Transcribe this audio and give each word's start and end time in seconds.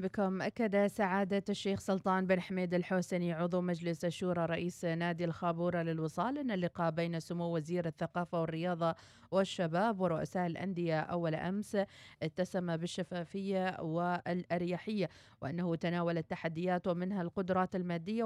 بكم. 0.00 0.42
أكد 0.42 0.86
سعادة 0.86 1.42
الشيخ 1.48 1.80
سلطان 1.80 2.26
بن 2.26 2.40
حميد 2.40 2.74
الحوسني 2.74 3.32
عضو 3.32 3.60
مجلس 3.60 4.04
الشورى 4.04 4.46
رئيس 4.46 4.84
نادي 4.84 5.24
الخابورة 5.24 5.82
للوصال. 5.82 6.38
أن 6.38 6.50
اللقاء 6.50 6.90
بين 6.90 7.20
سمو 7.20 7.56
وزير 7.56 7.86
الثقافة 7.86 8.40
والرياضة 8.40 8.94
والشباب 9.30 10.00
ورؤساء 10.00 10.46
الأندية 10.46 11.00
أول 11.00 11.34
أمس 11.34 11.76
اتسم 12.22 12.76
بالشفافية 12.76 13.76
والأريحية 13.80 15.08
وأنه 15.42 15.74
تناول 15.74 16.18
التحديات 16.18 16.86
ومنها 16.86 17.22
القدرات 17.22 17.76
المادية 17.76 18.24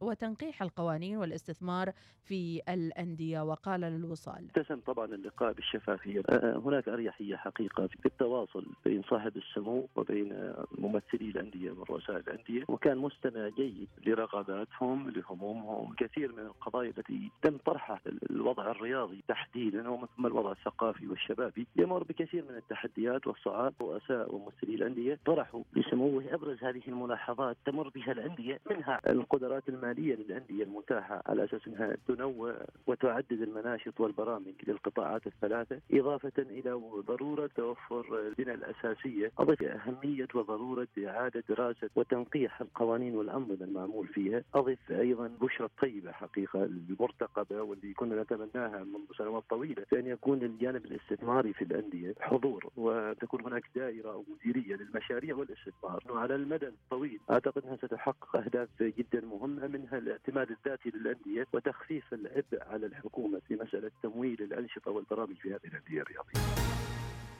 وتنقيح 0.00 0.62
القوانين 0.62 1.16
والاستثمار 1.16 1.92
في 2.24 2.60
الأندية. 2.68 3.40
وقال 3.40 3.80
للوصال 3.80 4.46
اتسم 4.56 4.80
طبعا 4.80 5.04
اللقاء 5.04 5.52
بالشفافية. 5.52 6.22
هناك 6.64 6.88
أريحية 6.88 7.36
حقيقة 7.36 7.86
في 7.86 8.06
التواصل 8.06 8.66
بين 8.84 9.02
صاحب 9.02 9.36
السمو 9.36 9.88
وبين 9.96 10.52
ممثلي 10.78 11.28
الأندية 11.30 11.72
ورؤساء 11.72 12.16
الأندية. 12.16 12.64
وكان 12.68 12.98
مستمع 12.98 13.48
جيد 13.48 13.88
لرغباتهم 14.06 15.10
لهمومهم. 15.10 15.94
كثير 15.94 16.32
من 16.32 16.42
القضايا 16.46 16.92
التي 16.98 17.30
تم 17.42 17.56
طرحها 17.56 18.00
الوضع 18.30 18.70
الرياضي 18.70 19.24
تحديدا 19.28 19.88
وثم 19.88 20.26
الوضع 20.26 20.52
الثقافي 20.52 21.06
والشبابي 21.06 21.66
يمر 21.76 22.02
بكثير 22.02 22.44
من 22.50 22.56
التحديات 22.56 23.26
والصعاب. 23.26 23.74
رؤساء 23.80 24.34
وممثلي 24.34 24.74
الأندية 24.74 25.18
طرحوا 25.26 25.62
لسموه 25.76 26.24
أبرز 26.34 26.64
هذه 26.64 26.82
الملاحظات 26.88 27.56
تمر 27.66 27.88
بها 27.88 28.12
الأندية 28.12 28.60
منها 28.70 29.00
القدرات 29.10 29.68
المالية 29.68 29.89
للأندية 29.98 30.64
المتاحة 30.64 31.22
على 31.26 31.44
أساس 31.44 31.60
أنها 31.68 31.96
تنوع 32.08 32.54
وتعدد 32.86 33.32
المناشط 33.42 34.00
والبرامج 34.00 34.52
للقطاعات 34.66 35.26
الثلاثة 35.26 35.80
إضافة 35.92 36.32
إلى 36.38 36.70
ضرورة 37.06 37.50
توفر 37.56 38.18
البنى 38.28 38.54
الأساسية 38.54 39.32
أضف 39.38 39.62
أهمية 39.62 40.28
وضرورة 40.34 40.88
إعادة 41.06 41.44
دراسة 41.48 41.90
وتنقيح 41.96 42.60
القوانين 42.60 43.16
والأنظمة 43.16 43.58
المعمول 43.64 44.06
فيها 44.06 44.42
أضف 44.54 44.78
أيضا 44.90 45.30
بشرة 45.40 45.70
طيبة 45.82 46.12
حقيقة 46.12 46.64
المرتقبة 46.64 47.62
واللي 47.62 47.92
كنا 47.94 48.22
نتمناها 48.22 48.84
منذ 48.84 49.06
سنوات 49.18 49.44
طويلة 49.50 49.84
بأن 49.92 50.06
يكون 50.06 50.42
الجانب 50.42 50.84
الاستثماري 50.84 51.52
في 51.52 51.64
الأندية 51.64 52.14
حضور 52.20 52.70
وتكون 52.76 53.40
هناك 53.44 53.64
دائرة 53.74 54.10
أو 54.12 54.24
مديرية 54.28 54.76
للمشاريع 54.76 55.36
والاستثمار. 55.36 56.02
على 56.10 56.34
المدى 56.34 56.66
الطويل 56.68 57.20
أعتقد 57.30 57.64
أنها 57.64 57.76
ستحقق 57.76 58.36
أهداف 58.36 58.68
جدا 58.82 59.20
مهمة 59.26 59.66
منها 59.80 59.98
الاعتماد 59.98 60.50
الذاتي 60.50 60.90
للأندية 60.90 61.46
وتخفيف 61.52 62.14
العبء 62.14 62.62
على 62.72 62.86
الحكومة 62.86 63.40
في 63.48 63.54
مسألة 63.54 63.90
تمويل 64.02 64.42
الأنشطة 64.42 64.90
والبرامج 64.90 65.36
في 65.36 65.48
هذه 65.48 65.60
الأندية 65.64 66.02
الرياضية. 66.02 66.79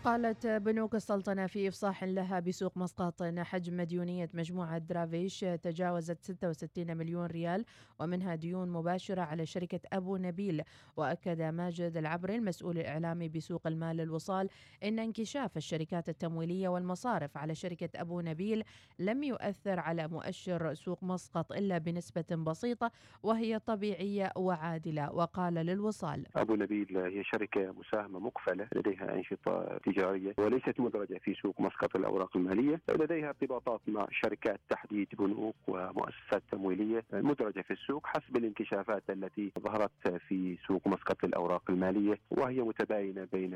قالت 0.05 0.47
بنوك 0.47 0.95
السلطنة 0.95 1.47
في 1.47 1.69
إفصاح 1.69 2.05
لها 2.05 2.41
بسوق 2.41 2.77
مسقط 2.79 3.23
أن 3.23 3.45
حجم 3.45 3.77
مديونية 3.77 4.29
مجموعة 4.34 4.79
درافيش 4.79 5.41
تجاوزت 5.41 6.23
66 6.23 6.97
مليون 6.97 7.27
ريال 7.27 7.65
ومنها 8.01 8.34
ديون 8.34 8.69
مباشرة 8.70 9.20
على 9.23 9.47
شركة 9.47 9.81
أبو 9.92 10.17
نبيل. 10.17 10.62
وأكد 10.97 11.42
ماجد 11.42 11.97
العبري 11.97 12.37
المسؤول 12.37 12.79
الإعلامي 12.79 13.29
بسوق 13.29 13.67
المال 13.67 14.01
الوصال 14.01 14.48
أن 14.84 14.98
انكشاف 14.98 15.57
الشركات 15.57 16.09
التمويلية 16.09 16.69
والمصارف 16.69 17.37
على 17.37 17.55
شركة 17.55 17.89
أبو 18.01 18.20
نبيل 18.20 18.64
لم 18.98 19.23
يؤثر 19.23 19.81
على 19.81 20.09
مؤشر 20.09 20.75
سوق 20.75 21.05
مسقط 21.05 21.53
إلا 21.53 21.79
بنسبة 21.79 22.37
بسيطة 22.47 22.91
وهي 23.23 23.59
طبيعية 23.59 24.33
وعادلة. 24.37 25.12
وقال 25.12 25.55
للوصال 25.55 26.25
أبو 26.37 26.55
نبيل 26.55 26.97
هي 26.98 27.25
شركة 27.25 27.73
مساهمة 27.73 28.19
مقفلة 28.19 28.69
لديها 28.77 29.14
أنشطة 29.14 29.80
تجارية 29.92 30.34
وليست 30.39 30.80
مدرجة 30.80 31.18
في 31.24 31.34
سوق 31.34 31.61
مسقط 31.61 31.96
الأوراق 31.96 32.36
المالية. 32.36 32.80
لديها 32.89 33.28
ارتباطات 33.28 33.80
مع 33.89 34.06
شركات 34.11 34.61
تحديد 34.70 35.08
بنوك 35.18 35.55
ومؤسسات 35.68 36.42
تمويلية 36.52 37.05
مدرجة 37.12 37.61
في 37.61 37.70
السوق 37.70 38.06
حسب 38.06 38.36
الانكشافات 38.36 39.02
التي 39.11 39.52
ظهرت 39.58 39.90
في 40.29 40.56
سوق 40.67 40.86
مسقط 40.86 41.24
الأوراق 41.24 41.62
المالية 41.70 42.18
وهي 42.30 42.61
متباينة 42.61 43.29
بين 43.33 43.55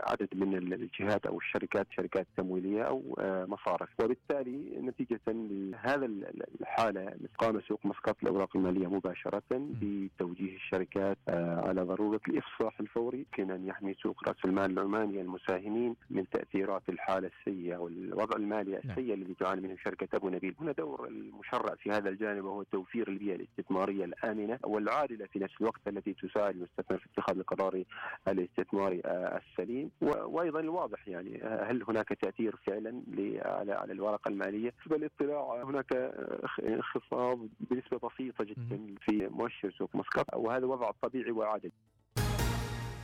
عدد 0.00 0.28
من 0.34 0.56
الجهات 0.72 1.26
أو 1.26 1.38
الشركات 1.38 1.86
شركات 1.90 2.26
تمويلية 2.36 2.82
أو 2.82 3.02
مصارف. 3.48 3.88
وبالتالي 4.00 4.78
نتيجة 4.80 5.20
لهذا 5.28 6.06
الحالة 6.60 7.12
قام 7.38 7.60
سوق 7.60 7.86
مسقط 7.86 8.16
الأوراق 8.22 8.56
المالية 8.56 8.86
مباشرة 8.86 9.42
بتوجيه 9.50 10.56
الشركات 10.56 11.18
على 11.28 11.82
ضرورة 11.82 12.20
الإفصاح 12.28 12.80
الفوري 12.80 13.18
يمكن 13.18 13.50
أن 13.50 13.66
يحمي 13.66 13.94
سوق 13.94 14.28
رأس 14.28 14.36
المال 14.44 14.70
العماني 14.70 15.20
المساهمين 15.48 15.96
من 16.10 16.28
تأثيرات 16.28 16.82
الحالة 16.88 17.30
السيئة 17.38 17.76
والوضع 17.76 18.36
المالي 18.36 18.70
نعم. 18.70 18.80
السيء 18.90 19.14
الذي 19.14 19.34
تعاني 19.34 19.60
منه 19.60 19.76
شركة 19.84 20.16
أبو 20.16 20.28
نبيل، 20.28 20.54
هنا 20.60 20.72
دور 20.72 21.08
المشرع 21.08 21.74
في 21.74 21.90
هذا 21.90 22.08
الجانب 22.08 22.44
وهو 22.44 22.62
توفير 22.62 23.08
البيئة 23.08 23.34
الاستثمارية 23.34 24.04
الآمنة 24.04 24.58
والعادلة 24.64 25.26
في 25.26 25.38
نفس 25.38 25.54
الوقت 25.60 25.80
التي 25.88 26.12
تساعد 26.14 26.54
المستثمر 26.56 26.98
في 26.98 27.06
اتخاذ 27.12 27.38
القرار 27.38 27.84
الاستثماري 28.28 29.02
السليم 29.06 29.90
وأيضا 30.00 30.60
الواضح 30.60 31.08
يعني 31.08 31.42
هل 31.42 31.84
هناك 31.88 32.08
تأثير 32.08 32.56
فعلا 32.66 33.02
على 33.44 33.72
على 33.72 33.92
الورقة 33.92 34.28
المالية؟ 34.28 34.74
بالاطلاع 34.86 35.62
هناك 35.62 35.92
انخفاض 36.62 37.38
بنسبة 37.70 38.08
بسيطة 38.08 38.44
جدا 38.44 38.94
في 39.00 39.28
مؤشر 39.30 39.70
سوق 39.78 39.96
مسقط 39.96 40.34
وهذا 40.34 40.66
وضع 40.66 40.90
طبيعي 41.02 41.30
وعادل. 41.30 41.70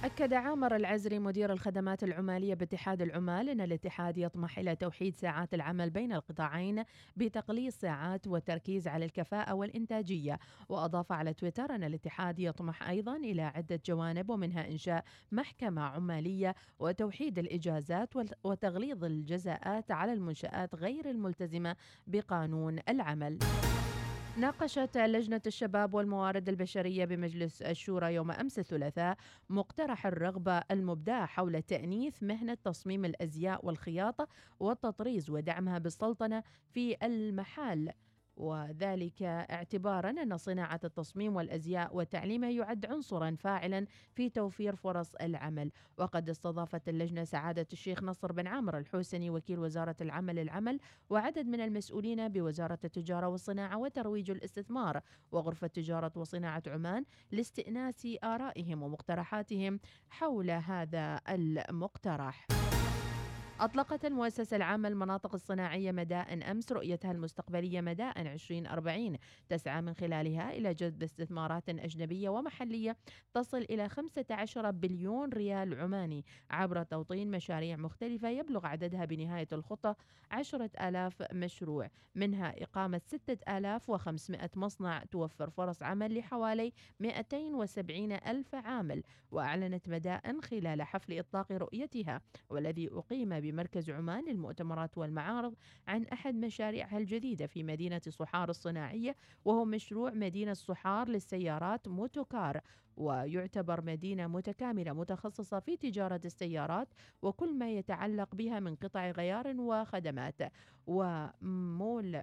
أكد 0.04 0.32
عامر 0.32 0.76
العزري 0.76 1.18
مدير 1.18 1.52
الخدمات 1.52 2.04
العمالية 2.04 2.54
باتحاد 2.54 3.02
العمال 3.02 3.48
أن 3.48 3.60
الاتحاد 3.60 4.18
يطمح 4.18 4.58
إلى 4.58 4.76
توحيد 4.76 5.16
ساعات 5.16 5.54
العمل 5.54 5.90
بين 5.90 6.12
القطاعين 6.12 6.84
بتقليص 7.16 7.76
ساعات 7.76 8.26
والتركيز 8.26 8.88
على 8.88 9.04
الكفاءة 9.04 9.54
والإنتاجية 9.54 10.38
وأضاف 10.68 11.12
على 11.12 11.34
تويتر 11.34 11.74
أن 11.74 11.84
الاتحاد 11.84 12.38
يطمح 12.38 12.88
أيضا 12.88 13.16
إلى 13.16 13.42
عدة 13.42 13.80
جوانب 13.86 14.30
ومنها 14.30 14.68
إنشاء 14.68 15.04
محكمة 15.32 15.82
عمالية 15.82 16.54
وتوحيد 16.78 17.38
الإجازات 17.38 18.08
وتغليظ 18.44 19.04
الجزاءات 19.04 19.90
على 19.90 20.12
المنشآت 20.12 20.74
غير 20.74 21.10
الملتزمة 21.10 21.76
بقانون 22.06 22.78
العمل. 22.88 23.38
ناقشت 24.36 24.96
لجنة 24.96 25.40
الشباب 25.46 25.94
والموارد 25.94 26.48
البشرية 26.48 27.04
بمجلس 27.04 27.62
الشورى 27.62 28.14
يوم 28.14 28.30
أمس 28.30 28.58
الثلاثاء 28.58 29.16
مقترح 29.48 30.06
الرغبة 30.06 30.58
المبداة 30.70 31.24
حول 31.26 31.62
تأنيث 31.62 32.22
مهنة 32.22 32.54
تصميم 32.64 33.04
الأزياء 33.04 33.66
والخياطة 33.66 34.28
والتطريز 34.60 35.30
ودعمها 35.30 35.78
بالسلطنة 35.78 36.42
في 36.70 36.96
المحال. 37.02 37.92
وذلك 38.42 39.22
اعتبارا 39.22 40.10
أن 40.10 40.36
صناعة 40.36 40.80
التصميم 40.84 41.36
والأزياء 41.36 41.96
وتعليمها 41.96 42.50
يعد 42.50 42.86
عنصرا 42.86 43.36
فاعلا 43.38 43.86
في 44.14 44.28
توفير 44.28 44.76
فرص 44.76 45.14
العمل. 45.14 45.70
وقد 45.98 46.28
استضافت 46.28 46.88
اللجنة 46.88 47.24
سعادة 47.24 47.66
الشيخ 47.72 48.02
نصر 48.02 48.32
بن 48.32 48.46
عامر 48.46 48.78
الحوسني 48.78 49.30
وكيل 49.30 49.58
وزارة 49.58 49.96
العمل 50.00 50.38
العمل 50.38 50.80
وعدد 51.10 51.46
من 51.46 51.60
المسؤولين 51.60 52.28
بوزارة 52.28 52.78
التجارة 52.84 53.28
والصناعة 53.28 53.78
وترويج 53.78 54.30
الاستثمار 54.30 55.00
وغرفة 55.32 55.66
تجارة 55.66 56.12
وصناعة 56.16 56.62
عمان 56.66 57.04
لاستئناس 57.30 58.08
آرائهم 58.24 58.82
ومقترحاتهم 58.82 59.80
حول 60.10 60.50
هذا 60.50 61.20
المقترح. 61.28 62.46
أطلقت 63.62 64.04
المؤسسة 64.04 64.56
العامة 64.56 64.88
للمناطق 64.88 65.34
الصناعية 65.34 65.92
مدائن 65.92 66.42
أمس 66.42 66.72
رؤيتها 66.72 67.12
المستقبلية 67.12 67.80
مدائن 67.80 68.26
2040 68.26 69.16
تسعى 69.48 69.82
من 69.82 69.94
خلالها 69.94 70.52
إلى 70.52 70.74
جذب 70.74 71.02
استثمارات 71.02 71.68
أجنبية 71.68 72.28
ومحلية 72.28 72.96
تصل 73.34 73.58
إلى 73.58 73.88
15 73.88 74.70
بليون 74.70 75.32
ريال 75.32 75.80
عماني. 75.80 76.24
عبر 76.50 76.82
توطين 76.82 77.30
مشاريع 77.30 77.76
مختلفة 77.76 78.28
يبلغ 78.28 78.66
عددها 78.66 79.04
بنهاية 79.04 79.48
الخطة 79.52 79.96
10 80.30 80.70
ألاف 80.80 81.32
مشروع. 81.32 81.90
منها 82.14 82.62
إقامة 82.62 83.00
6500 83.06 84.50
مصنع 84.56 85.04
توفر 85.04 85.50
فرص 85.50 85.82
عمل 85.82 86.18
لحوالي 86.18 86.72
270 87.00 88.12
ألف 88.12 88.54
عامل 88.54 89.02
وأعلنت 89.30 89.88
مدائن 89.88 90.42
خلال 90.42 90.82
حفل 90.82 91.18
إطلاق 91.18 91.52
رؤيتها 91.52 92.20
والذي 92.50 92.88
أقيم 92.92 93.32
بمركز 93.52 93.90
عمان 93.90 94.24
للمؤتمرات 94.28 94.98
والمعارض 94.98 95.54
عن 95.88 96.04
أحد 96.04 96.34
مشاريعها 96.34 96.98
الجديدة 96.98 97.46
في 97.46 97.62
مدينة 97.62 98.00
صحار 98.08 98.50
الصناعية 98.50 99.16
وهو 99.44 99.64
مشروع 99.64 100.10
مدينة 100.10 100.52
صحار 100.52 101.08
للسيارات 101.08 101.88
موتوكار 101.88 102.60
ويعتبر 102.96 103.84
مدينة 103.84 104.26
متكاملة 104.26 104.92
متخصصة 104.92 105.60
في 105.60 105.76
تجارة 105.76 106.20
السيارات 106.24 106.88
وكل 107.22 107.58
ما 107.58 107.70
يتعلق 107.70 108.34
بها 108.34 108.60
من 108.60 108.74
قطع 108.74 109.10
غيار 109.10 109.54
وخدمات. 109.60 110.40
ومول 110.86 112.22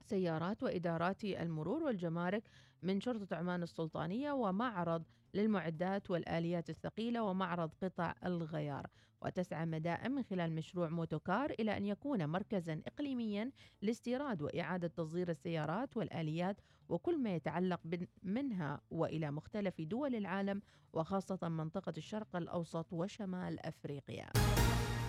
سيارات 0.00 0.62
وإدارات 0.62 1.24
المرور 1.24 1.82
والجمارك 1.82 2.42
من 2.82 3.00
شرطة 3.00 3.36
عمان 3.36 3.62
السلطانية 3.62 4.32
ومعرض 4.32 5.04
للمعدات 5.34 6.10
والآليات 6.10 6.70
الثقيلة 6.70 7.22
ومعرض 7.22 7.70
قطع 7.82 8.14
الغيار. 8.26 8.86
وتسعى 9.24 9.66
مدائن 9.66 10.12
من 10.12 10.22
خلال 10.22 10.54
مشروع 10.54 10.88
موتوكار 10.88 11.50
إلى 11.50 11.76
أن 11.76 11.86
يكون 11.86 12.26
مركزا 12.26 12.82
إقليميا 12.86 13.50
لاستيراد 13.82 14.42
وإعادة 14.42 14.88
تصدير 14.88 15.30
السيارات 15.30 15.96
والآليات 15.96 16.60
وكل 16.88 17.22
ما 17.22 17.34
يتعلق 17.34 17.80
منها 18.22 18.80
وإلى 18.90 19.30
مختلف 19.30 19.80
دول 19.80 20.14
العالم 20.14 20.62
وخاصة 20.92 21.48
منطقة 21.48 21.92
الشرق 21.96 22.36
الأوسط 22.36 22.92
وشمال 22.92 23.66
أفريقيا. 23.66 24.30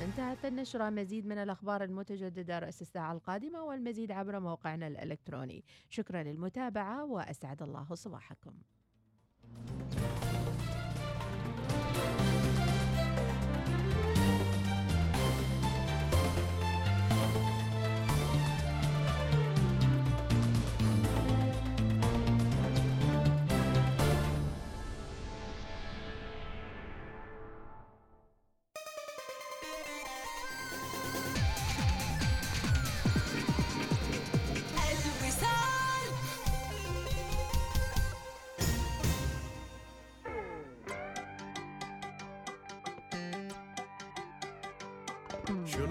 انتهت 0.01 0.45
النشرة. 0.45 0.89
مزيد 0.89 1.25
من 1.25 1.37
الأخبار 1.37 1.83
المتجددة 1.83 2.59
رأس 2.59 2.81
الساعة 2.81 3.13
القادمة 3.13 3.63
والمزيد 3.63 4.11
عبر 4.11 4.39
موقعنا 4.39 4.87
الإلكتروني. 4.87 5.63
شكرا 5.89 6.23
للمتابعة 6.23 7.05
وأسعد 7.05 7.61
الله 7.61 7.95
صباحكم. 7.95 8.53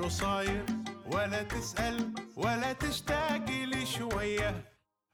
شنو 0.04 0.10
صاير 0.10 0.64
ولا 1.12 1.42
تسأل 1.42 2.14
ولا 2.36 2.72
تشتاقي 2.72 3.66
لي 3.66 3.86
شوية. 3.86 4.64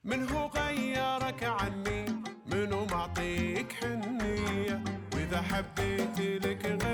من 0.03 0.29
هو 0.29 0.47
غيرك 0.47 1.43
عني؟ 1.43 2.05
منو 2.45 2.85
معطيك 2.85 3.73
حنية؟ 3.73 4.83
وإذا 5.13 5.41
حبيت 5.41 6.19
لك 6.19 6.65
غيري 6.65 6.90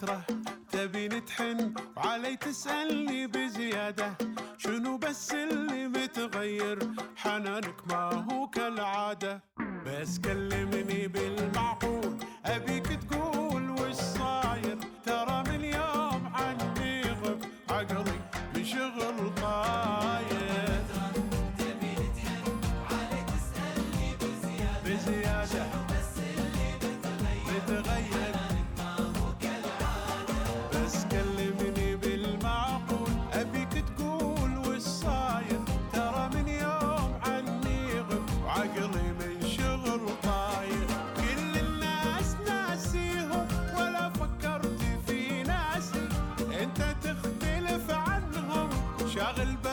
فترة 0.00 0.22
تبي 0.28 0.49
شاغل 49.20 49.56
بالي 49.64 49.69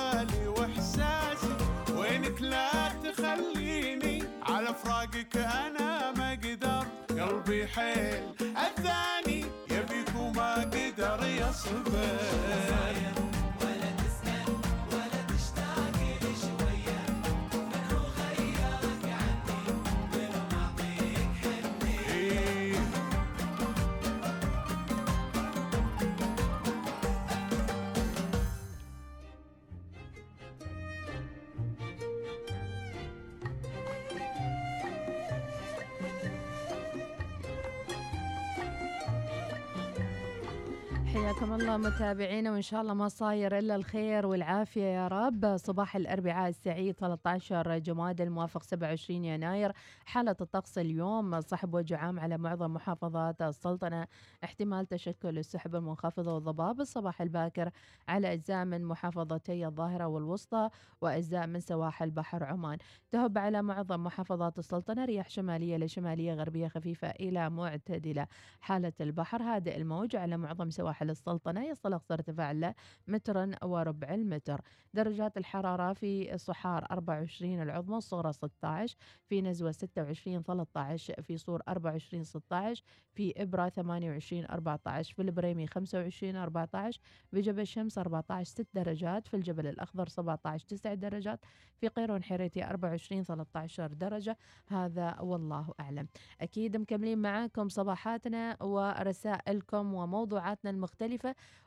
حياكم 41.17 41.53
الله 41.53 41.77
متابعينا 41.77 42.51
وإن 42.51 42.61
شاء 42.61 42.81
الله 42.81 42.93
ما 42.93 43.07
صاير 43.07 43.57
إلا 43.57 43.75
الخير 43.75 44.25
والعافية 44.25 44.83
يا 44.83 45.07
رب. 45.07 45.57
صباح 45.57 45.95
الأربعاء 45.95 46.49
السعيد 46.49 46.95
13 46.95 47.77
جماد 47.77 48.21
الموافق 48.21 48.63
27 48.63 49.25
يناير. 49.25 49.71
حالة 50.05 50.35
الطقس 50.41 50.77
اليوم 50.77 51.41
صحب 51.41 51.73
وجه 51.73 51.97
عام 51.97 52.19
على 52.19 52.37
معظم 52.37 52.73
محافظات 52.73 53.41
السلطنة. 53.41 54.07
احتمال 54.43 54.85
تشكل 54.85 55.37
السحب 55.37 55.75
المنخفضة 55.75 56.35
والضباب. 56.35 56.81
الصباح 56.81 57.21
الباكر 57.21 57.69
على 58.07 58.33
أجزاء 58.33 58.65
من 58.65 58.85
محافظتي 58.85 59.65
الظاهرة 59.65 60.07
والوسطى 60.07 60.69
وأجزاء 61.01 61.47
من 61.47 61.59
سواحل 61.59 62.11
بحر 62.11 62.43
عمان. 62.43 62.77
تهب 63.11 63.37
على 63.37 63.61
معظم 63.61 64.03
محافظات 64.03 64.59
السلطنة 64.59 65.05
رياح 65.05 65.29
شمالية 65.29 65.77
لشمالية 65.77 66.33
غربية 66.33 66.67
خفيفة 66.67 67.09
إلى 67.09 67.49
معتدلة. 67.49 68.27
حالة 68.61 68.93
البحر 69.01 69.41
هادئ 69.41 69.77
الموج 69.77 70.15
على 70.15 70.37
معظم 70.37 70.69
سواحل 70.69 71.06
سواحل 71.07 71.09
السلطنة 71.09 71.65
يصل 71.65 71.93
أقصى 71.93 72.13
ارتفاع 72.13 72.51
له 72.51 72.73
مترا 73.07 73.51
وربع 73.63 74.13
المتر. 74.13 74.61
درجات 74.93 75.37
الحرارة 75.37 75.93
في 75.93 76.37
صحار 76.37 76.85
24 76.91 77.61
العظمى 77.61 77.97
الصغرى 77.97 78.33
16 78.33 78.95
في 79.29 79.41
نزوة 79.41 79.71
26 79.71 80.41
13 80.43 81.21
في 81.21 81.37
صور 81.37 81.61
24 81.67 82.23
16 82.23 82.83
في 83.13 83.33
إبرة 83.37 83.69
28 83.69 84.45
14 84.45 85.13
في 85.13 85.21
البريمي 85.21 85.67
25 85.67 86.35
14 86.35 86.99
في 87.31 87.41
جبل 87.41 87.67
شمس 87.67 87.97
14 87.97 88.43
6 88.43 88.65
درجات 88.73 89.27
في 89.27 89.33
الجبل 89.33 89.67
الأخضر 89.67 90.07
17 90.07 90.65
9 90.67 90.93
درجات 90.93 91.39
في 91.77 91.87
قيرون 91.87 92.23
حريتي 92.23 92.63
24 92.65 93.23
13 93.23 93.93
درجة. 93.93 94.37
هذا 94.67 95.19
والله 95.19 95.73
أعلم. 95.79 96.07
أكيد 96.41 96.77
مكملين 96.77 97.17
معاكم 97.17 97.69
صباحاتنا 97.69 98.63
ورسائلكم 98.63 99.93
وموضوعاتنا 99.93 100.69
المختلفة. 100.69 100.96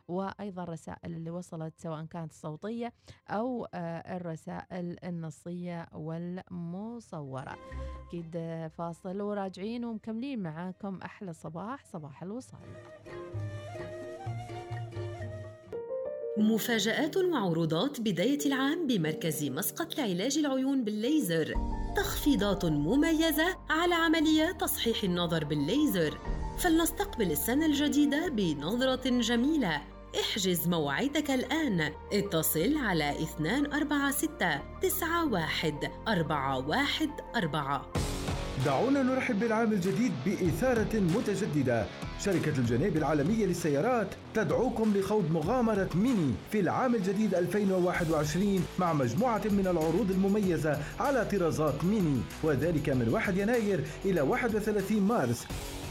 وأيضا 0.08 0.62
الرسائل 0.62 1.12
اللي 1.12 1.30
وصلت 1.30 1.74
سواء 1.78 2.04
كانت 2.04 2.32
صوتية 2.32 2.92
أو 3.28 3.66
آه، 3.74 4.16
الرسائل 4.16 4.96
النصية 5.04 5.88
والمصورة. 5.92 7.58
أكيد 8.06 8.36
آه، 8.36 8.68
فاصل 8.68 9.20
وراجعين 9.20 9.84
ومكملين 9.84 10.42
معاكم. 10.42 10.98
أحلى 11.04 11.32
صباح 11.32 11.84
صباح 11.84 12.22
الوصال. 12.22 12.60
مفاجآت 16.38 17.16
وعروضات 17.16 18.00
بداية 18.00 18.38
العام 18.46 18.86
بمركز 18.86 19.44
مسقط 19.44 19.98
لعلاج 19.98 20.38
العيون 20.38 20.84
بالليزر. 20.84 21.54
تخفيضات 21.96 22.64
مميزة 22.64 23.56
على 23.70 23.94
عمليات 23.94 24.60
تصحيح 24.60 25.04
النظر 25.04 25.44
بالليزر. 25.44 26.39
فلنستقبل 26.60 27.32
السنة 27.32 27.66
الجديدة 27.66 28.28
بنظرة 28.28 29.10
جميلة. 29.20 29.82
احجز 30.20 30.68
موعدك 30.68 31.30
الآن. 31.30 31.92
اتصل 32.12 32.76
على 32.76 33.14
246 33.40 35.32
91 35.32 35.78
414 36.08 37.82
دعونا 38.66 39.02
نرحب 39.02 39.40
بالعام 39.40 39.72
الجديد 39.72 40.12
بإثارة 40.26 41.00
متجددة. 41.16 41.86
شركة 42.24 42.58
الجنيب 42.58 42.96
العالمية 42.96 43.46
للسيارات 43.46 44.08
تدعوكم 44.34 44.92
لخوض 44.96 45.30
مغامرة 45.30 45.88
ميني 45.94 46.34
في 46.52 46.60
العام 46.60 46.94
الجديد 46.94 47.34
2021 47.34 48.64
مع 48.78 48.92
مجموعة 48.92 49.42
من 49.44 49.66
العروض 49.66 50.10
المميزة 50.10 50.78
على 51.00 51.24
طرازات 51.32 51.84
ميني 51.84 52.20
وذلك 52.42 52.88
من 52.88 53.08
1 53.08 53.36
يناير 53.36 53.84
إلى 54.04 54.20
31 54.20 55.02
مارس. 55.02 55.46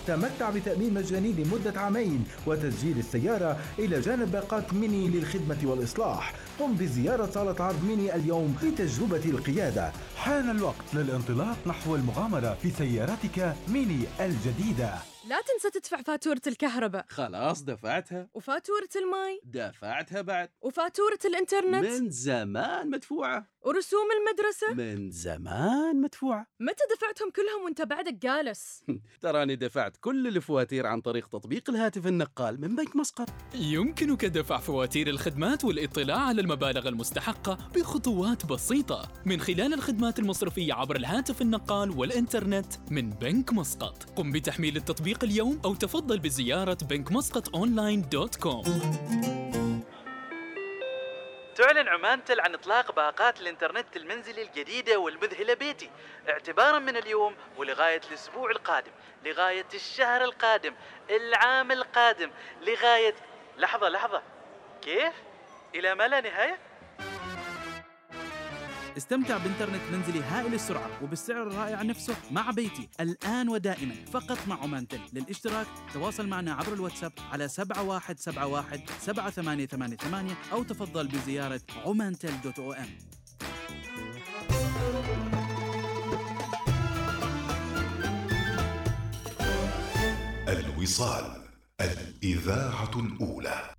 تمتع 0.08 0.50
بتأمين 0.50 0.94
مجاني 0.94 1.32
لمدة 1.34 1.80
عامين 1.80 2.24
وتسجيل 2.48 2.98
السيارة 2.98 3.60
إلى 3.80 4.00
جانب 4.00 4.32
باقات 4.32 4.74
ميني 4.74 5.08
للخدمة 5.08 5.58
والإصلاح. 5.64 6.34
قم 6.60 6.74
بزيارة 6.74 7.26
صالة 7.26 7.64
عرض 7.64 7.84
ميني 7.84 8.16
اليوم 8.16 8.58
لتجربة 8.64 9.26
القيادة. 9.26 9.92
حان 10.18 10.50
الوقت 10.50 10.94
للانطلاق 10.94 11.58
نحو 11.68 11.96
المغامرة 11.96 12.58
في 12.62 12.70
سيارتك 12.70 13.56
ميني 13.68 14.00
الجديدة. 14.20 14.94
لا 15.28 15.38
تنسى 15.42 15.80
تدفع 15.80 16.02
فاتورة 16.02 16.42
الكهرباء. 16.48 17.06
خلاص 17.10 17.64
دفعتها. 17.64 18.28
وفاتورة 18.34 18.90
الماي 18.96 19.42
دفعتها 19.44 20.22
بعد. 20.22 20.50
وفاتورة 20.62 21.20
الإنترنت. 21.26 21.86
من 21.86 22.10
زمان 22.10 22.90
مدفوعة. 22.90 23.48
ورسوم 23.62 24.08
المدرسة؟ 24.20 24.74
من 24.74 25.12
زمان 25.12 26.02
مدفوعة 26.02 26.48
متى 26.60 26.84
دفعتهم 26.96 27.32
كلهم 27.32 27.64
وانت 27.66 27.82
بعدك 27.82 28.14
جالس؟ 28.14 28.84
تراني 29.22 29.56
دفعت 29.56 29.98
كل 30.02 30.28
الفواتير 30.28 30.88
عن 30.88 31.02
طريق 31.02 31.28
تطبيق 31.28 31.70
الهاتف 31.70 32.08
النقال 32.08 32.62
من 32.62 32.76
بنك 32.76 32.96
مسقط. 32.96 33.30
يمكنك 33.56 34.26
دفع 34.26 34.58
فواتير 34.58 35.08
الخدمات 35.08 35.66
والاطلاع 35.66 36.18
على 36.18 36.42
المبالغ 36.42 36.88
المستحقة 36.88 37.58
بخطوات 37.76 38.46
بسيطة 38.46 39.12
من 39.26 39.40
خلال 39.40 39.74
الخدمات 39.74 40.20
المصرفية 40.20 40.74
عبر 40.74 40.96
الهاتف 40.96 41.42
النقال 41.42 42.00
والإنترنت 42.00 42.74
من 42.92 43.10
بنك 43.10 43.54
مسقط. 43.54 44.04
قم 44.04 44.32
بتحميل 44.32 44.78
التطبيق 44.78 45.24
اليوم 45.24 45.60
أو 45.66 45.76
تفضل 45.76 46.20
بزيارة 46.20 46.78
بنك 46.90 47.12
مسقط 47.12 47.56
online 47.56 48.10
dot 48.10 48.36
com. 48.36 48.64
تعلن 51.60 51.88
عمان 51.88 52.26
تل 52.26 52.42
عن 52.42 52.54
إطلاق 52.54 52.92
باقات 52.92 53.42
الإنترنت 53.42 53.98
المنزلي 53.98 54.42
الجديدة 54.42 54.98
والمذهلة 54.98 55.54
بيتي. 55.54 55.90
اعتبارا 56.30 56.80
من 56.80 56.98
اليوم 56.98 57.36
ولغاية 57.58 58.02
الأسبوع 58.10 58.52
القادم. 58.52 58.92
لغاية 59.26 59.66
الشهر 59.74 60.24
القادم. 60.24 60.76
العام 61.10 61.72
القادم. 61.72 62.32
لغاية 62.62 63.16
لحظة 63.58 63.90
لحظة. 63.90 64.22
كيف؟ 64.82 65.14
إلى 65.76 65.96
ما 65.96 66.08
لا 66.08 66.22
نهاية؟ 66.22 66.60
استمتع 68.98 69.38
بانترنت 69.38 69.82
منزلي 69.92 70.20
هائل 70.24 70.54
السرعة 70.54 71.04
وبالسعر 71.04 71.48
الرائع 71.48 71.82
نفسه 71.82 72.16
مع 72.32 72.52
بيتي. 72.52 72.90
الآن 73.00 73.50
ودائما 73.50 73.96
فقط 74.14 74.38
مع 74.48 74.64
عمانتل 74.64 75.00
للاشتراك 75.14 75.68
تواصل 75.94 76.28
معنا 76.28 76.54
عبر 76.54 76.74
الواتساب 76.74 77.12
على 77.32 77.48
7171 77.48 78.80
7888 79.00 80.36
أو 80.52 80.64
تفضل 80.64 81.08
بزيارة 81.08 81.62
عمانتل 81.86 82.42
دوت 82.44 82.60
أو 82.60 82.74
إم. 82.74 82.90
الوصال 90.48 91.44
الإذاعة 91.82 92.92
الأولى. 92.96 93.79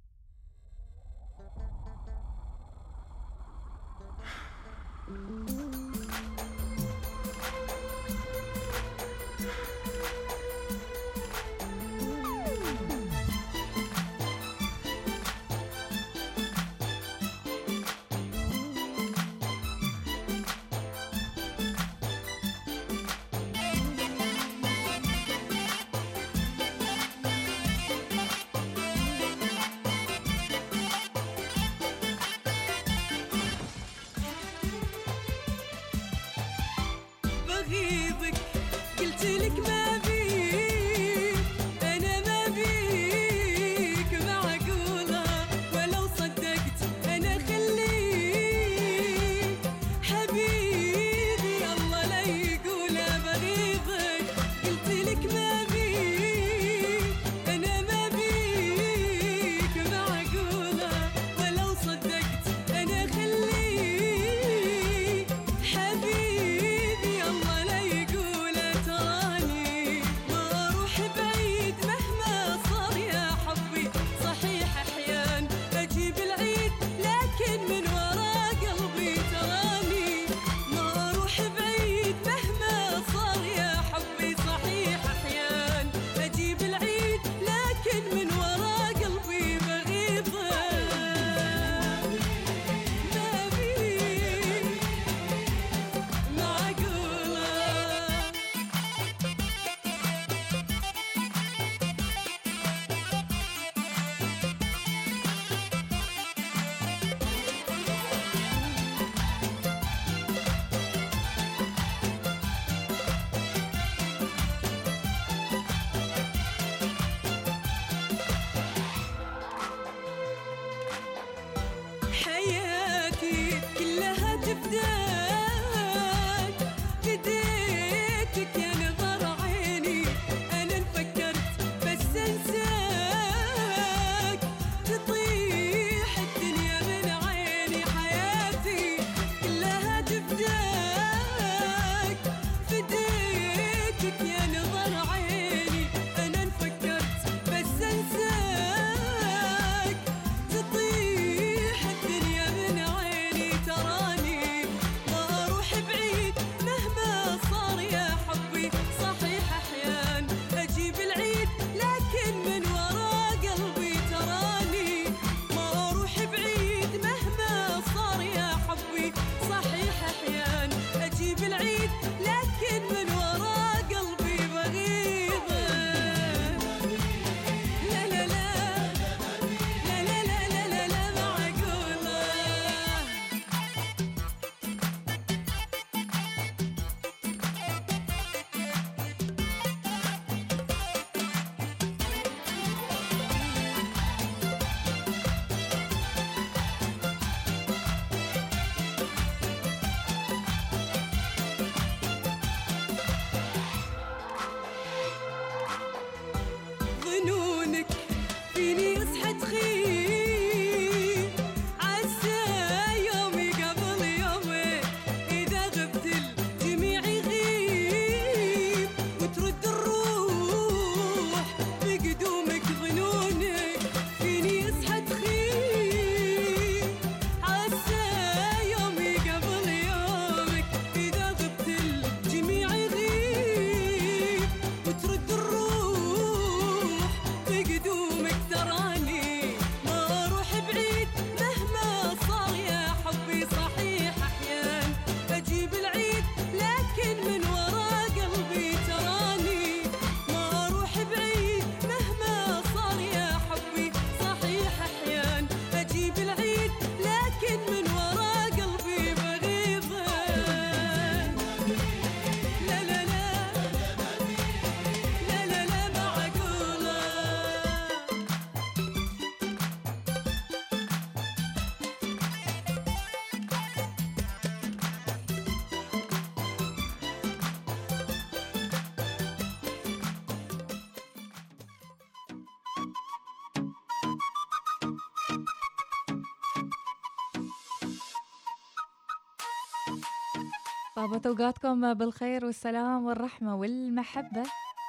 طابت 291.00 291.26
أوقاتكم 291.26 291.94
بالخير 291.94 292.44
والسلام 292.44 293.06
والرحمة 293.06 293.56
والمحبة. 293.56 294.42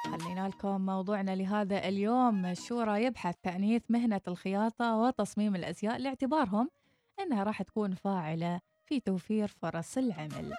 خلينا 0.04 0.48
لكم 0.48 0.86
موضوعنا 0.86 1.36
لهذا 1.36 1.88
اليوم. 1.88 2.46
الشورى 2.46 3.04
يبحث 3.04 3.34
تأنيث 3.42 3.82
مهنة 3.88 4.20
الخياطة 4.28 4.96
وتصميم 4.96 5.56
الأزياء 5.56 5.98
لاعتبارهم 5.98 6.70
أنها 7.20 7.44
راح 7.44 7.62
تكون 7.62 7.94
فاعلة 7.94 8.60
في 8.84 9.00
توفير 9.00 9.48
فرص 9.48 9.98
العمل. 9.98 10.52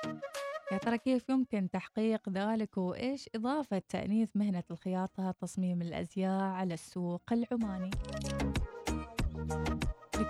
يا 0.72 0.78
ترى 0.78 0.98
كيف 0.98 1.30
يمكن 1.30 1.70
تحقيق 1.70 2.30
ذلك؟ 2.30 2.78
وإيش 2.78 3.30
إضافة 3.36 3.82
تأنيث 3.90 4.30
مهنة 4.36 4.64
الخياطة 4.72 5.32
تصميم 5.32 5.82
الأزياء 5.82 6.42
على 6.42 6.74
السوق 6.74 7.22
العماني؟ 7.32 7.92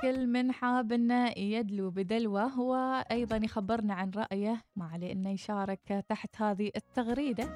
لكل 0.03 0.27
من 0.27 0.51
حاب 0.51 0.91
انه 0.91 1.29
يدلو 1.37 1.89
بدلوة. 1.89 2.43
هو 2.43 2.75
أيضا 3.11 3.35
يخبرنا 3.35 3.93
عن 3.93 4.11
رأيه 4.15 4.61
ما 4.75 4.85
عليه 4.85 5.11
إنه 5.11 5.29
يشارك 5.29 6.05
تحت 6.09 6.41
هذه 6.41 6.71
التغريدة 6.75 7.55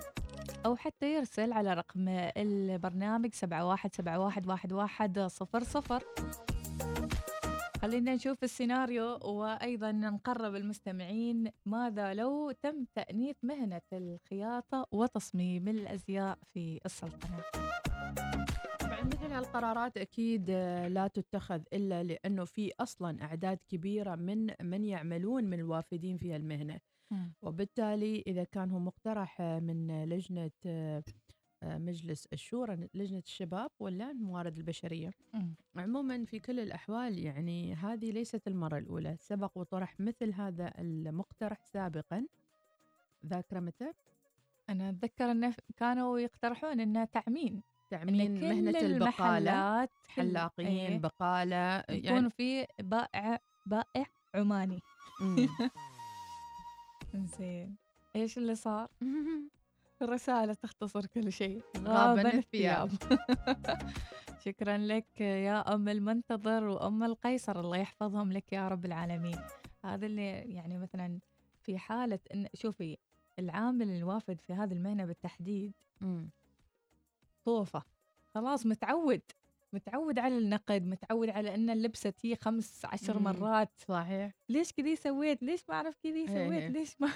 أو 0.66 0.76
حتى 0.76 1.14
يرسل 1.16 1.54
على 1.54 1.74
رقم 1.74 2.08
البرنامج 2.38 3.34
سبعة 3.34 3.66
واحد 3.66 3.96
سبعة 3.96 4.20
واحد 4.20 4.48
واحد 4.48 4.74
واحد 4.74 5.20
صفر 5.20 5.64
صفر. 5.64 6.04
خلينا 7.82 8.16
نشوف 8.16 8.44
السيناريو 8.44 9.20
وأيضا 9.24 9.92
نقرب 9.92 10.56
المستمعين 10.56 11.52
ماذا 11.66 12.14
لو 12.14 12.52
تم 12.52 12.86
تأنيث 12.96 13.36
مهنة 13.44 13.82
الخياطة 13.94 14.88
وتصميم 14.92 15.68
الأزياء 15.68 16.38
في 16.54 16.80
السلطنة. 16.86 17.42
مثل 19.08 19.32
هالقرارات 19.32 19.98
أكيد 19.98 20.46
آه، 20.50 20.88
لا 20.88 21.08
تتخذ 21.08 21.62
إلا 21.74 22.04
لأنه 22.04 22.46
في 22.46 22.72
أصلا 22.80 23.24
أعداد 23.24 23.60
كبيرة 23.70 24.16
من 24.16 24.52
من 24.62 24.86
يعملون 24.86 25.44
من 25.44 25.60
الوافدين 25.60 26.18
في 26.18 26.36
المهنه. 26.36 26.80
وبالتالي 27.42 28.24
إذا 28.28 28.44
كان 28.44 28.72
هو 28.72 28.80
مقترح 28.80 29.42
آه، 29.42 29.60
من 29.60 30.04
لجنة 30.06 30.52
آه، 30.66 31.04
مجلس 31.64 32.26
الشورى 32.34 32.90
لجنة 32.94 33.20
الشباب 33.20 33.72
ولا 33.80 34.12
الموارد 34.12 34.58
البشرية. 34.58 35.12
عموما 35.76 36.26
في 36.26 36.40
كل 36.40 36.60
الأحوال 36.60 37.20
يعني 37.20 37.74
هذه 37.74 38.12
ليست 38.12 38.48
المرة 38.48 38.78
الأولى. 38.78 39.18
سبق 39.20 39.52
وطرح 39.58 40.00
مثل 40.00 40.34
هذا 40.34 40.74
المقترح 40.80 41.66
سابقا. 41.66 42.28
ذاكرة 43.26 43.60
متى؟ 43.60 43.94
أنا 44.70 44.90
أتذكر 44.90 45.32
إنه 45.32 45.54
كانوا 45.78 46.20
يقترحون 46.20 46.80
إنه 46.80 47.06
تعميم. 47.06 47.62
تعمين 47.90 48.38
المحلات 48.76 49.90
كل- 49.90 50.12
حلاقين 50.14 50.68
إيه. 50.68 51.00
بقالة 51.00 51.84
يكون 51.90 52.30
في 52.30 52.68
بائع 52.80 53.40
بائع 53.66 54.06
عماني. 54.36 54.80
زين 57.40 57.76
إيش 58.16 58.38
اللي 58.38 58.56
صار؟ 58.56 58.88
الرسالة 60.02 60.54
تختصر 60.54 61.06
كل 61.06 61.32
شيء 61.32 61.62
غابن 61.78 62.26
الثياب. 62.28 62.92
شكرا 64.46 64.78
لك 64.78 65.22
يا 65.22 65.74
أم 65.76 65.90
المنتظر 65.90 66.64
وأم 66.64 67.04
القيصر 67.04 67.60
الله 67.60 67.78
يحفظهم 67.78 68.32
لك 68.32 68.54
يا 68.54 68.68
رب 68.68 68.86
العالمين 68.86 69.40
هذا 69.86 70.06
اللي 70.06 70.32
يعني 70.32 70.78
مثلا 70.78 71.20
في 71.62 71.78
حالة 71.78 72.20
إن 72.34 72.48
شوفي 72.54 72.98
العامل 73.40 73.90
الوافد 73.90 74.42
في 74.42 74.54
هذه 74.54 74.74
المهنة 74.74 75.06
بالتحديد 75.06 75.74
مم. 76.02 76.30
طوفة 77.48 77.84
خلاص 78.26 78.66
متعود 78.66 79.22
متعود 79.74 80.20
على 80.20 80.38
النقد 80.38 80.86
متعود 80.88 81.30
على 81.30 81.56
إن 81.56 81.82
لبست 81.82 82.16
هي 82.26 82.36
خمس 82.36 82.86
عشر. 82.86 83.20
مرات. 83.20 83.70
صحيح. 83.88 84.32
ليش 84.50 84.72
كذي 84.74 84.96
سويت؟ 84.96 85.44
ليش 85.44 85.64
ما 85.70 85.76
أعرف 85.76 85.98
كذي 86.04 86.20
إيه. 86.20 86.28
سويت. 86.28 86.72
ليش 86.72 86.96
ما 87.02 87.10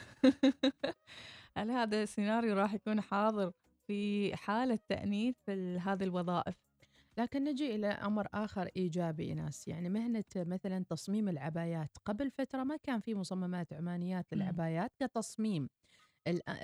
هل 1.58 1.72
هذا 1.72 2.04
السيناريو 2.04 2.54
راح 2.54 2.74
يكون 2.74 3.02
حاضر 3.02 3.52
في 3.88 4.36
حالة 4.36 4.80
تأنيث 4.88 5.36
ال- 5.50 5.80
هذه 5.80 6.04
الوظائف؟ 6.04 6.56
لكن 7.17 7.44
نجي 7.44 7.76
إلى 7.76 7.88
أمر 7.88 8.28
آخر 8.34 8.70
إيجابي 8.78 9.24
إيناس 9.24 9.67
يعني 9.67 9.89
مهنة 9.89 10.24
مثلا 10.36 10.86
تصميم 10.89 11.30
العبايات. 11.30 11.89
قبل 12.06 12.32
فترة 12.32 12.63
ما 12.63 12.78
كان 12.78 13.00
في 13.00 13.15
مصممات 13.15 13.74
عمانيات. 13.74 14.26
للعبايات 14.34 14.91
كتصميم. 15.00 15.70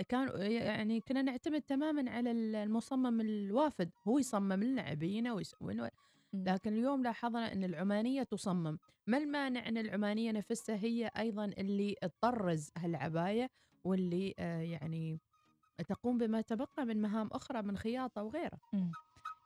كان 0.09 0.41
يعني 0.41 1.01
كنا 1.01 1.21
نعتمد 1.21 1.61
تماما 1.61 2.11
على 2.11 2.31
ال- 2.31 2.55
المصمم 2.55 3.21
الوافد 3.21 3.89
هو 4.07 4.19
يصمم 4.19 4.63
لنا 4.63 4.81
عبينا 4.81 5.33
ويسوي 5.33 5.73
لنا 5.73 5.91
مم. 6.33 6.43
لكن 6.47 6.73
اليوم 6.73 7.03
لاحظنا 7.03 7.53
أن 7.53 7.63
العمانية 7.63 8.23
تصمم. 8.23 8.77
ما 9.07 9.17
المانع 9.17 9.67
أن 9.67 9.77
العمانية 9.77 10.31
نفسها 10.31 10.75
هي 10.75 11.11
أيضا 11.17 11.45
اللي 11.45 11.95
تطرز 12.01 12.71
هالعباية 12.77 13.49
واللي 13.83 14.33
آه، 14.39 14.61
يعني 14.61 15.19
تقوم 15.87 16.17
بما 16.17 16.41
تبقى 16.41 16.85
من 16.85 17.01
مهام 17.01 17.27
أخرى 17.31 17.61
من 17.61 17.77
خياطة 17.77 18.23
وغيره 18.23 18.59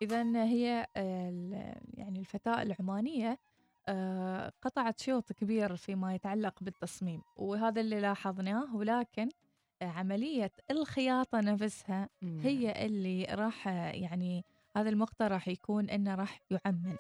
إذا 0.02 0.44
هي 0.44 0.88
آه، 0.96 1.30
ال- 1.30 1.76
يعني 1.94 2.20
الفتاة 2.20 2.62
العمانية 2.62 3.40
آه، 3.88 4.52
قطعت 4.62 5.00
شوط 5.00 5.32
كبير 5.34 5.76
فيما 5.76 6.16
يتعلق 6.16 6.64
بالتصميم 6.64 7.22
وهذا 7.36 7.82
اللي 7.82 8.00
لاحظناه 8.02 8.76
ولكن 8.76 9.24
آه، 9.24 9.51
عملية 9.82 10.52
الخياطة 10.72 11.40
نفسها 11.40 12.10
هي 12.22 12.86
اللي 12.86 13.26
راح 13.26 13.68
يعني 13.68 14.46
هذا 14.76 14.90
المقترح 14.90 15.48
يكون 15.48 15.90
إنه 15.90 16.16
راح 16.16 16.42
يعمم 16.52 16.98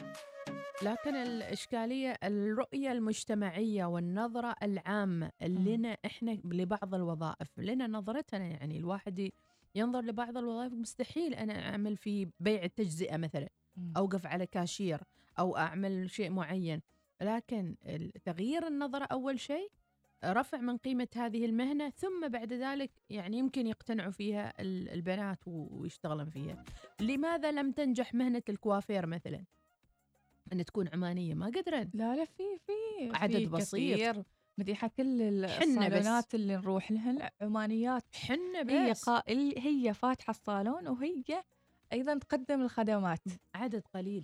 لكن 0.83 1.15
الإشكالية 1.15 2.17
الرؤية 2.23 2.91
المجتمعية 2.91 3.85
والنظرة 3.85 4.55
العامة 4.63 5.31
لنا 5.41 5.97
إحنا 6.05 6.31
لبعض 6.45 6.95
الوظائف 6.95 7.47
لنا 7.57 7.87
نظرتنا 7.87 8.45
يعني 8.45 8.77
الواحد 8.77 9.31
ينظر 9.75 10.01
لبعض 10.01 10.37
الوظائف 10.37 10.73
مستحيل 10.73 11.33
أنا 11.33 11.69
أعمل 11.69 11.97
في 11.97 12.27
بيع 12.39 12.63
التجزئة 12.63 13.17
مثلا. 13.17 13.49
أوقف 13.97 14.27
على 14.27 14.45
كاشير 14.45 15.01
أو 15.39 15.57
أعمل 15.57 16.09
شيء 16.09 16.29
معين. 16.29 16.81
لكن 17.21 17.75
تغيير 18.23 18.67
النظرة 18.67 19.05
أول 19.05 19.39
شيء 19.39 19.71
رفع 20.25 20.57
من 20.57 20.77
قيمة 20.77 21.07
هذه 21.15 21.45
المهنة 21.45 21.89
ثم 21.89 22.27
بعد 22.27 22.53
ذلك 22.53 22.91
يعني 23.09 23.37
يمكن 23.37 23.67
يقتنعوا 23.67 24.11
فيها 24.11 24.61
ال- 24.61 24.89
البنات 24.89 25.39
ويشتغلن 25.47 26.29
فيها. 26.29 26.63
لماذا 26.99 27.51
لم 27.51 27.71
تنجح 27.71 28.13
مهنة 28.13 28.43
الكوافير 28.49 29.05
مثلا؟ 29.05 29.43
أن 30.53 30.65
تكون 30.65 30.87
عمانية 30.93 31.33
ما 31.33 31.45
قدرن. 31.45 31.89
لا 31.93 32.15
لا 32.15 32.25
في 32.25 32.43
في 32.65 32.73
عدد 33.17 33.37
في 33.37 33.45
بسيط. 33.45 33.97
كثير. 33.99 34.23
مديحة 34.57 34.87
كل. 34.97 35.21
الصالونات 35.45 36.35
اللي 36.35 36.55
نروح 36.55 36.91
لها 36.91 37.31
عمانيات. 37.41 38.03
حنة 38.15 38.59
هي 38.69 38.91
بس. 38.91 39.03
قا... 39.09 39.23
ال- 39.29 39.59
هي 39.59 39.93
فاتحة 39.93 40.31
الصالون 40.31 40.87
وهي 40.87 41.23
أيضا 41.93 42.17
تقدم 42.17 42.61
الخدمات. 42.61 43.19
عدد 43.55 43.83
قليل. 43.93 44.23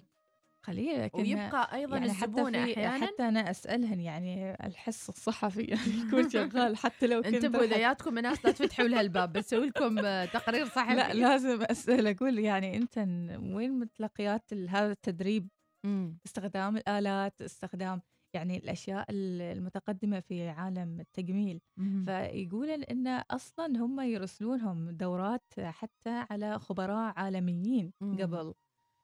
قليل 0.67 1.01
لكن 1.03 1.19
ويبقى 1.21 1.75
أيضا 1.75 1.97
يعني 1.97 2.12
الزبون 2.12 2.56
حتى 2.56 2.65
في 2.65 2.73
أحيانا 2.73 3.06
حتى 3.08 3.27
أنا 3.27 3.51
أسألهن 3.51 3.99
يعني 3.99 4.51
الحس 4.65 5.10
الصحفي 5.10 5.77
يكون 6.08 6.30
شغال 6.30 6.77
حتى 6.77 7.08
لو 7.08 7.21
كنت 7.21 7.34
انتبهوا 7.34 7.63
إذا 7.63 7.77
جاتكم 7.77 8.19
ناس 8.19 8.45
لا 8.45 8.51
تفتحوا 8.51 8.88
لها 8.88 9.01
الباب 9.01 9.34
بسوي 9.34 9.65
لكم 9.67 9.95
تقرير 10.39 10.65
صحفي 10.65 10.95
لا 10.95 11.13
لازم 11.13 11.62
أسأل 11.62 12.08
أقول 12.08 12.39
يعني 12.39 12.77
أنت 12.77 12.99
ن- 12.99 13.53
وين 13.53 13.80
متلقيات 13.80 14.53
هذا 14.53 14.91
التدريب 14.91 15.47
مم. 15.86 16.17
استخدام 16.25 16.77
الآلات 16.77 17.41
استخدام 17.41 18.01
يعني 18.34 18.58
الأشياء 18.58 19.06
ال- 19.10 19.41
المتقدمة 19.58 20.19
في 20.19 20.49
عالم 20.49 20.99
التجميل 20.99 21.62
مم. 21.77 22.03
فيقولن 22.06 22.84
إن 22.84 23.08
أصلا 23.08 23.65
هم 23.65 23.99
يرسلونهم 24.01 24.89
دورات 24.89 25.53
حتى 25.60 26.25
على 26.30 26.60
خبراء 26.60 27.13
عالميين 27.19 27.93
مم. 28.01 28.17
قبل 28.21 28.53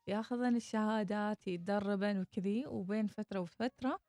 ياخذن 0.07 0.55
الشهادات 0.55 1.47
يتدربن 1.47 2.19
وكذي 2.19 2.65
وبين 2.67 3.07
فترة 3.07 3.39
وفترة 3.39 3.99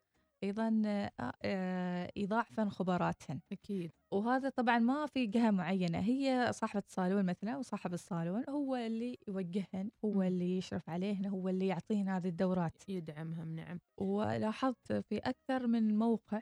أيضا 0.45 0.83
آه، 0.87 1.13
آه، 1.43 2.11
يضاعفن 2.17 2.69
خبراتهن. 2.71 3.41
أكيد. 3.53 3.91
وهذا 4.13 4.49
طبعا 4.49 4.79
ما 4.79 5.07
في 5.07 5.27
جهة 5.27 5.51
معينة 5.51 5.99
هي 5.99 6.53
صاحبة 6.53 6.83
الصالون 6.87 7.25
مثلا 7.25 7.57
وصاحب 7.57 7.95
الصالون 7.95 8.45
هو 8.49 8.77
اللي 8.77 9.19
يوجههن 9.29 9.91
هو. 10.05 10.23
اللي 10.23 10.59
يشرف 10.59 10.91
عليهن 10.91 11.27
هو 11.27 11.49
اللي 11.49 11.67
يعطيهن 11.67 12.09
هذه 12.09 12.29
الدورات. 12.29 12.89
يدعمهم 12.89 13.55
نعم. 13.55 13.81
ولاحظت 14.01 14.93
في 14.93 15.19
أكثر 15.19 15.67
من 15.67 15.99
موقع 15.99 16.41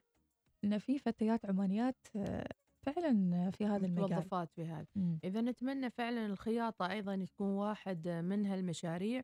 أن 0.64 0.78
في 0.78 0.98
فتيات 0.98 1.46
عمانيات 1.46 2.06
آه، 2.16 2.48
فعلا 2.86 3.50
في 3.50 3.66
هذا 3.66 3.86
المجال. 3.86 4.04
متوظفات 4.04 4.50
في 4.52 4.64
هذا. 4.64 4.86
إذا 5.24 5.40
نتمنى 5.40 5.90
فعلا 5.90 6.26
الخياطة 6.26 6.90
أيضا 6.90 7.24
تكون 7.24 7.48
واحد 7.48 8.08
من 8.08 8.46
هالمشاريع. 8.46 9.22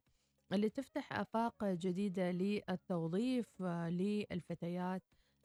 اللي 0.52 0.68
تفتح 0.68 1.12
آفاق 1.12 1.64
جديدة 1.64 2.30
للتوظيف 2.30 3.62
آه، 3.62 3.90
للفتيات 3.90 5.02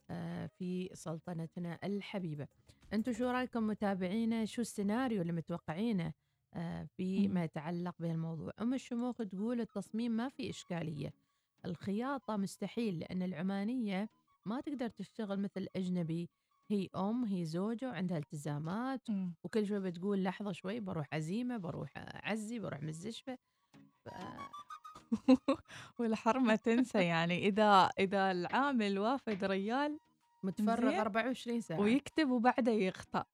آه، 0.10 0.46
في 0.46 0.90
سلطنتنا 0.94 1.80
الحبيبة. 1.84 2.48
أنتم 2.94 3.14
شو 3.14 3.30
رأيكم 3.30 3.68
متابعينا؟ 3.68 4.46
شو 4.46 4.62
السيناريو 4.62 5.22
اللي 5.22 5.34
متوقعينه؟ 5.34 6.14
آه، 6.54 6.88
فيما 6.98 7.44
يتعلق 7.44 7.96
بهالموضوع. 8.00 8.52
أم 8.62 8.74
الشموخ 8.74 9.18
تقول 9.18 9.62
التصميم 9.62 10.12
ما 10.12 10.30
في 10.30 10.50
إشكالية. 10.50 11.14
الخياطة 11.66 12.38
مستحيل 12.38 13.00
لأن 13.00 13.22
العمانية 13.24 14.10
ما 14.46 14.62
تقدر 14.62 14.88
تشتغل 14.90 15.40
مثل 15.40 15.62
الاجنبي 15.62 16.30
هي 16.70 16.90
أم 16.96 17.26
هي 17.26 17.46
زوجة 17.46 17.90
وعندها 17.90 18.18
التزامات 18.18 19.10
مم. 19.10 19.34
وكل 19.44 19.68
شوي 19.68 19.80
بتقول 19.80 20.24
لحظة 20.24 20.52
شوي 20.52 20.80
بروح 20.80 21.08
عزيمه 21.14 21.58
بروح 21.58 21.92
أعزي 21.98 22.60
بروح 22.60 22.84
مستشفى 22.84 23.38
ف... 24.06 24.10
والحرمة 26.00 26.56
تنسى 26.56 27.04
يعني 27.04 27.48
إذا 27.48 27.90
إذا 28.00 28.32
العامل 28.32 29.00
وافد 29.00 29.44
ريال 29.44 30.00
متفرغ 30.44 30.92
زين، 30.92 31.00
24 31.00 31.62
ساعة 31.62 31.80
ويكتب 31.80 32.30
وبعده 32.30 32.72
يخطأ 32.72 33.26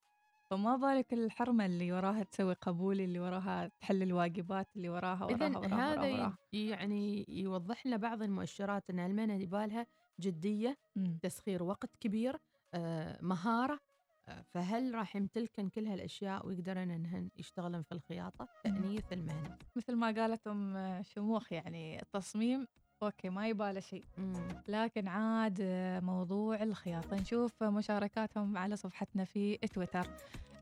فما 0.50 0.76
بالك 0.76 1.14
الحرمة 1.14 1.66
اللي 1.66 1.92
وراها 1.92 2.24
تسوي 2.24 2.54
قبول 2.54 3.02
اللي 3.02 3.20
وراها 3.20 3.72
تحل 3.82 4.04
الواجبات 4.04 4.68
اللي 4.76 4.90
وراها 4.90 5.26
وراها 5.26 5.36
اذا 5.36 5.58
وراها, 5.58 5.94
هذا 5.94 6.14
وراها. 6.14 6.38
يعني 6.54 7.26
يوضح 7.28 7.86
لنا 7.86 7.98
بعض 7.98 8.22
المؤشرات 8.22 8.90
إن 8.90 9.00
المهنه 9.00 9.34
يبالها 9.34 9.88
جدية 10.20 10.78
مم. 10.96 11.20
تسخير 11.22 11.64
وقت 11.64 11.96
كبير 12.00 12.38
آه، 12.74 13.20
مهارة 13.22 13.74
آه، 13.74 13.80
فهل 14.54 14.96
راح 14.96 15.16
يمتلكن 15.16 15.70
كل 15.70 15.88
هالأشياء 15.88 16.48
ويقدرن 16.48 16.92
انهن 16.92 17.30
يشتغلن 17.38 17.82
في 17.82 17.92
الخياطة؟ 17.92 18.48
تانيث 18.64 19.14
المهنه 19.14 19.58
مثل 19.76 19.96
ما 19.96 20.08
قالت 20.12 20.48
أم 20.48 21.02
شموخ 21.04 21.54
يعني 21.54 22.02
التصميم 22.02 22.68
أوكي 23.04 23.30
ما 23.30 23.48
يباله 23.48 23.80
شيء. 23.80 24.06
لكن 24.68 25.08
عاد 25.08 25.62
موضوع 26.04 26.64
الخياطة. 26.64 27.16
نشوف 27.16 27.64
مشاركاتهم 27.64 28.58
على 28.58 28.76
صفحتنا 28.76 29.24
في 29.26 29.58
تويتر. 29.58 30.08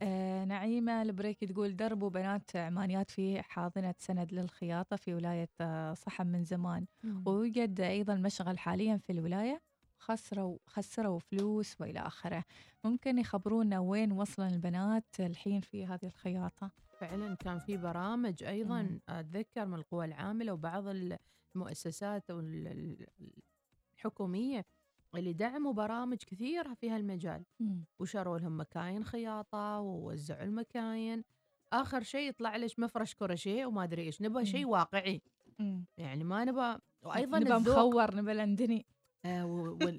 آه 0.02 0.46
نعيمة 0.46 1.02
البريكي 1.02 1.46
تقول 1.46 1.76
دربوا 1.76 2.10
بنات 2.10 2.56
عمانيات 2.56 3.12
في 3.12 3.42
حاضنة 3.42 3.96
سند 3.98 4.34
للخياطة 4.34 4.96
في 4.96 5.14
ولاية 5.14 5.50
آه، 5.62 5.94
صحم 5.94 6.28
من 6.28 6.44
زمان. 6.44 6.86
ويوجد 7.26 7.82
أيضا 7.82 8.16
مشغل 8.16 8.60
حاليا 8.60 8.98
في 8.98 9.12
الولاية. 9.12 9.62
خسروا 10.00 10.58
خسروا 10.66 11.20
فلوس 11.20 11.82
وإلى 11.82 12.00
آخره. 12.00 12.44
ممكن 12.84 13.18
يخبرونا 13.18 13.80
وين 13.80 14.12
وصلن 14.12 14.48
البنات 14.54 15.20
الحين 15.20 15.62
في 15.62 15.86
هذه 15.86 16.06
الخياطة؟ 16.06 16.72
فعلا 17.00 17.36
كان 17.36 17.60
في 17.60 17.78
برامج 17.78 18.44
أيضا 18.44 18.82
مم. 18.82 19.00
أتذكر 19.10 19.66
من 19.66 19.74
القوى 19.74 20.06
العاملة 20.06 20.54
وبعض 20.54 20.84
المؤسسات 21.56 22.24
الحكومية 23.98 24.66
اللي 25.16 25.34
دعموا 25.34 25.74
برامج 25.74 26.18
كثيرة 26.18 26.74
في 26.74 26.90
هالمجال. 26.90 27.46
مم. 27.60 27.86
وشروا 28.00 28.40
لهم 28.40 28.60
مكاين 28.60 29.04
خياطة 29.06 29.80
ووزعوا 29.80 30.44
المكاين. 30.44 31.24
آخر 31.74 32.04
شيء 32.04 32.30
يطلع 32.30 32.56
لك 32.56 32.80
مفرش 32.80 33.16
كروشيه 33.16 33.66
وما 33.66 33.84
أدري 33.84 34.02
إيش. 34.02 34.22
نبغى 34.22 34.46
شيء. 34.46 34.66
واقعي. 34.66 35.22
مم. 35.60 35.86
يعني 35.98 36.24
ما 36.24 36.46
نبغى. 36.46 36.78
وأيضا 37.04 37.38
الذوق. 37.38 37.78
مخور 37.78 38.16
نبى 38.16 38.34
لندني 38.34 38.86
آه 39.26 39.46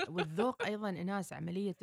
والذوق 0.08 0.62
أيضا 0.62 0.88
إناس 0.88 1.32
عملية. 1.32 1.76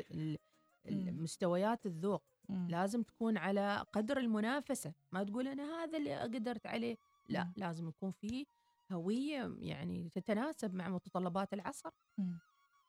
مستويات 0.91 1.85
الذوق 1.85 2.23
مم. 2.49 2.67
لازم 2.69 3.03
تكون 3.03 3.37
على 3.37 3.85
قدر 3.93 4.17
المنافسة 4.17 4.93
ما 5.11 5.23
تقول 5.23 5.47
أنا 5.47 5.83
هذا 5.83 5.97
اللي 5.97 6.15
قدرت 6.15 6.65
عليه 6.67 6.97
لا 7.29 7.43
مم. 7.43 7.53
لازم 7.57 7.87
يكون 7.87 8.11
في 8.11 8.45
هوية 8.91 9.55
يعني 9.59 10.09
تتناسب 10.09 10.73
مع 10.73 10.89
متطلبات 10.89 11.53
العصر 11.53 11.89
مم. 12.17 12.39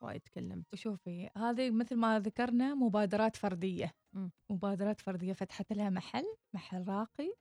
وايد 0.00 0.20
تكلمت 0.20 0.72
وشوفي 0.72 1.30
هذه 1.36 1.70
مثل 1.70 1.96
ما 1.96 2.20
ذكرنا 2.20 2.74
مبادرات 2.74 3.36
فردية 3.36 3.94
مم. 4.12 4.30
مبادرات 4.50 5.00
فردية 5.00 5.32
فتحت 5.32 5.72
لها 5.72 5.90
محل 5.90 6.24
محل 6.54 6.88
راقي 6.88 7.34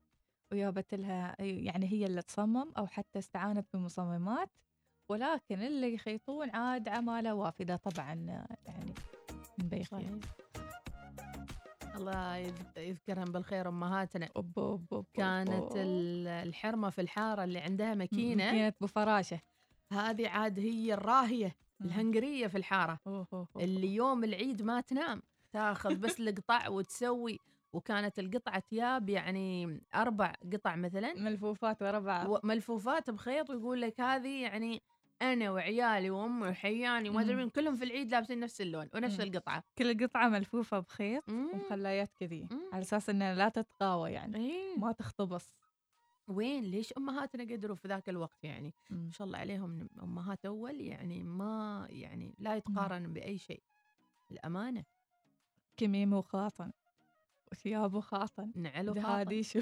وجابت 0.51 0.93
لها 0.93 1.35
يعني 1.41 1.91
هي 1.91 2.05
اللي 2.05 2.21
تصمم 2.21 2.71
أو 2.77 2.87
حتى 2.87 3.19
استعانت 3.19 3.67
بمصممات 3.73 4.49
ولكن 5.09 5.63
اللي 5.63 5.93
يخيطون 5.93 6.49
عاد 6.49 6.87
عمالة 6.87 7.33
وافدة 7.33 7.75
طبعا 7.75 8.13
يعني 8.65 8.93
من 9.59 9.69
بيخيط 9.69 9.91
صحيح. 9.91 10.11
الله 11.95 12.37
يذ- 12.37 12.77
يذكرهم 12.77 13.25
بالخير 13.25 13.69
أمهاتنا. 13.69 14.29
أوب 14.35 14.59
أوب 14.59 14.85
أوب 14.93 15.05
كانت 15.13 15.71
الحرمة 15.75 16.89
في 16.89 17.01
الحارة 17.01 17.43
اللي 17.43 17.59
عندها 17.59 17.93
ماكينة. 17.93 18.51
كانت 18.51 18.75
بفراشة 18.81 19.39
هذه 19.91 20.27
عاد 20.29 20.59
هي 20.59 20.93
الراهية. 20.93 21.55
الهنغريه 21.81 22.47
في 22.47 22.57
الحارة. 22.57 22.99
اللي 23.59 23.95
يوم 23.95 24.23
العيد 24.23 24.61
ما 24.61 24.81
تنام 24.81 25.21
تاخذ 25.51 25.95
بس 25.95 26.15
القطع 26.19 26.67
وتسوي. 26.69 27.39
وكانت 27.73 28.19
القطعة 28.19 28.59
ثياب 28.59 29.09
يعني 29.09 29.81
أربع 29.95 30.33
قطع 30.53 30.75
مثلا. 30.75 31.13
ملفوفات 31.13 31.81
ورا 31.81 31.99
بعض 31.99 32.45
ملفوفات 32.45 33.09
بخيط 33.09 33.49
ويقول 33.49 33.81
لك 33.81 34.01
هذه 34.01 34.41
يعني 34.43 34.81
أنا 35.21 35.51
وعيالي 35.51 36.09
وأمي 36.09 36.47
وحياني 36.47 37.09
وما 37.09 37.21
أدري 37.21 37.33
مم. 37.33 37.39
مين 37.39 37.49
كلهم 37.49 37.75
في 37.75 37.83
العيد 37.83 38.11
لابسين 38.11 38.39
نفس 38.39 38.61
اللون 38.61 38.89
ونفس 38.95 39.19
مم. 39.19 39.25
القطعة 39.25 39.63
كل 39.77 40.05
قطعة 40.07 40.29
ملفوفة 40.29 40.79
بخيط 40.79 41.29
مم. 41.29 41.49
ومخليات 41.53 42.13
كذي 42.19 42.47
مم. 42.51 42.61
على 42.73 42.81
أساس 42.81 43.09
إنها 43.09 43.35
لا 43.35 43.49
تتقاوى 43.49 44.11
يعني 44.11 44.37
إيه. 44.37 44.79
ما 44.79 44.91
تختبص 44.91 45.55
وين 46.27 46.63
ليش 46.63 46.93
أمهاتنا 46.97 47.43
قدروا 47.43 47.75
في 47.75 47.87
ذاك 47.87 48.09
الوقت 48.09 48.43
يعني 48.43 48.73
مم. 48.89 49.05
ما 49.05 49.11
شاء 49.11 49.27
الله 49.27 49.37
عليهم 49.39 49.89
أمهات 50.03 50.45
أول 50.45 50.81
يعني 50.81 51.23
ما 51.23 51.87
يعني 51.89 52.35
لا 52.39 52.55
يتقارن 52.55 53.13
بأي 53.13 53.37
شيء 53.37 53.63
الأمانة 54.31 54.83
كميم 55.77 56.13
وخاطن 56.13 56.71
وثياب 57.55 57.93
وخاطن. 57.93 58.51
نعل 58.55 58.89
وخاطر 58.89 59.01
دهاديش 59.01 59.57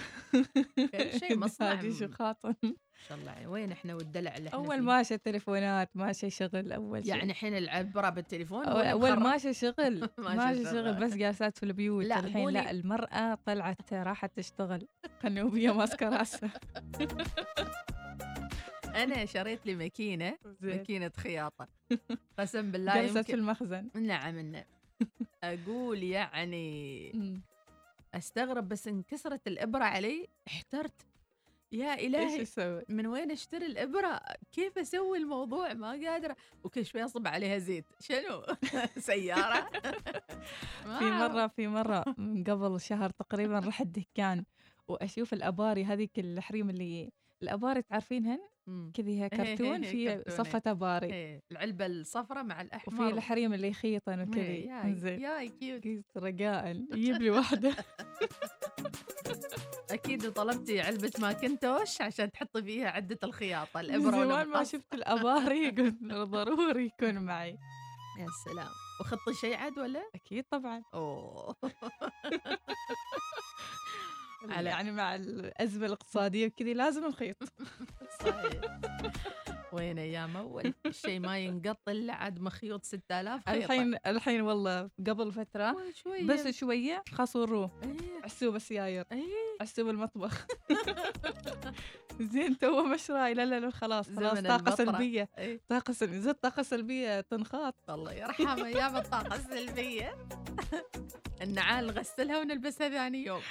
كل 0.91 1.19
شيء 1.19 1.37
مصنع 1.37 1.73
دهاديش 1.73 2.01
م- 2.03 2.05
وخاطن 2.05 2.55
ما 2.63 2.73
شاء 3.09 3.17
الله 3.17 3.31
يعني 3.31 3.47
وين 3.47 3.71
إحنا 3.71 3.95
والدلع 3.95 4.37
اللي 4.37 4.47
إحنا 4.49 4.59
أول 4.59 4.75
فيه؟ 4.75 4.81
ماشي 4.81 5.17
تليفونات 5.17 5.89
ماشي 5.95 6.29
شغل 6.29 6.71
أول 6.71 7.05
شيء 7.05 7.15
يعني 7.15 7.31
الحين 7.31 7.57
العبره 7.57 8.09
بالتليفون 8.09 8.59
ولا 8.69 8.91
أول؟ 8.91 9.19
ماشي 9.19 9.53
شغل. 9.53 10.09
ماشي 10.17 10.63
شغل. 10.63 10.93
بس 10.93 11.13
جالسات 11.13 11.57
في 11.57 11.63
البيوت 11.63 12.05
لا، 12.05 12.19
الحين. 12.19 12.49
لا 12.49 12.71
المرأة 12.71 13.37
طلعت 13.45 13.93
راحت 13.93 14.37
تشتغل. 14.37 14.87
قنوبية 15.23 15.71
ماسكة 15.73 16.09
راسها. 16.09 16.53
أنا 19.03 19.25
شريت 19.25 19.65
لي 19.65 19.75
ماكينة. 19.75 20.37
ماكينة 20.61 21.11
خياطة. 21.17 21.67
قسم 22.39 22.71
بالله 22.71 23.01
جلست 23.07 23.17
في 23.25 23.33
المخزن. 23.33 23.89
نعم 23.95 24.39
نعم 24.39 24.63
أقول 25.43 26.03
يعني. 26.03 27.11
أستغرب 28.13 28.67
بس 28.67 28.87
انكسرت 28.87 29.47
الإبرة 29.47 29.83
علي 29.83 30.27
احترت. 30.47 31.07
يا 31.71 31.97
إيش 31.97 32.05
الهي 32.05 32.41
أسوي؟ 32.41 32.83
من 32.89 33.07
وين 33.07 33.31
أشتري 33.31 33.65
الإبرة؟ 33.65 34.21
كيف 34.51 34.77
أسوي 34.77 35.17
الموضوع؟ 35.17 35.73
ما 35.73 35.91
قادرة. 35.91 36.35
وكل 36.63 36.85
شوي 36.85 37.05
أصب 37.05 37.27
عليها 37.27 37.57
زيت. 37.57 37.85
شنو؟ 37.99 38.43
سيارة. 39.09 39.69
في. 40.99 41.05
مرة 41.05 41.47
في 41.47 41.67
مرة 41.67 42.03
من 42.17 42.43
قبل 42.43 42.81
شهر 42.81 43.09
تقريبا 43.09 43.59
رحت 43.59 43.87
دكان 43.87 44.45
وأشوف 44.87 45.33
الأباري 45.33 45.85
هذيك 45.85 46.19
الحريم 46.19 46.69
اللي 46.69 47.11
الاباري 47.43 47.81
تعرفين 47.81 48.39
مم. 48.67 48.91
كذي 48.93 49.21
هي 49.21 49.29
كرتون 49.37 49.81
في 49.83 50.23
صفة 50.27 50.61
أباري. 50.67 51.41
العلبة 51.51 51.85
الصفراء 51.85 52.43
مع 52.43 52.61
الأحمر. 52.61 52.93
وفي 52.93 53.15
الحريم 53.17 53.53
اللي 53.53 53.67
يخيطن 53.67 54.21
وكذي. 54.21 54.71
زين 54.95 55.21
ياي 55.21 55.49
cute 55.49 56.05
رجاء. 56.17 56.71
يجيب 56.93 57.21
لي 57.21 57.29
واحدة. 57.29 57.75
أكيد 59.91 60.31
طلبتي 60.31 60.81
علبة 60.81 61.11
ماكنتوش 61.19 62.01
عشان 62.01 62.31
تحطي 62.31 62.63
فيها 62.63 62.89
عدة 62.89 63.19
الخياطة 63.23 63.81
من 63.81 63.85
الأبرة 63.85 64.23
زمان 64.25 64.47
ما 64.47 64.63
شفت 64.63 64.93
الأباري. 64.93 65.69
قلت 65.77 66.03
ضروري 66.13 66.85
يكون 66.85 67.19
معي. 67.19 67.57
يا 68.19 68.27
سلام. 68.45 68.67
وخطي 69.01 69.33
شيء 69.41 69.55
عاد 69.55 69.79
ولا؟ 69.79 70.09
أكيد 70.15 70.43
طبعا. 70.51 70.83
أوه. 70.93 71.55
يعني 74.49 74.91
مع 74.91 75.15
الأزمة 75.15 75.85
الاقتصادية 75.85 76.47
وكذي 76.47 76.73
لازم 76.73 77.07
نخيط. 77.07 77.37
صحيح. 78.21 78.61
وين 79.73 79.99
أيام 79.99 80.37
اول 80.37 80.73
الشيء 80.85 81.19
ما 81.27 81.39
ينقط 81.39 81.77
الا 81.89 82.13
عاد 82.13 82.39
مخيوط 82.41 82.83
6000 82.85 83.49
خيطة. 83.49 83.57
الحين 83.65 83.95
الحين 84.05 84.41
والله 84.41 84.89
قبل 85.07 85.31
فترة 85.31 85.75
شوية. 85.95 86.23
بس 86.27 86.47
شوية 86.47 87.03
خاصوروه 87.11 87.71
إيه. 87.83 88.23
عسوب 88.23 88.55
السياير 88.55 89.05
إيه. 89.11 89.23
عسوب 89.61 89.89
المطبخ. 89.89 90.45
زين 92.33 92.57
تو 92.57 92.83
مشراي. 92.83 93.33
لا 93.33 93.45
لا 93.45 93.59
لا 93.59 93.69
خلاص 93.69 94.09
خلاص 94.09 94.39
طاقة. 94.39 94.75
سلبية. 94.75 95.29
إيه. 95.37 95.61
طاقة 95.69 95.93
سلبيه 95.93 96.19
زين 96.19 96.31
طاقة 96.33 96.63
سلبية 96.63 97.21
تنخاط. 97.21 97.75
الله 97.89 98.13
يرحمه 98.13 98.65
أيام 98.65 98.95
الطاقه 98.95 99.35
السلبيه 99.35 100.15
النعال 101.43 101.87
نغسلها 101.87 102.39
ونلبسها 102.39 102.89
ثاني 102.89 103.25
يوم. 103.25 103.41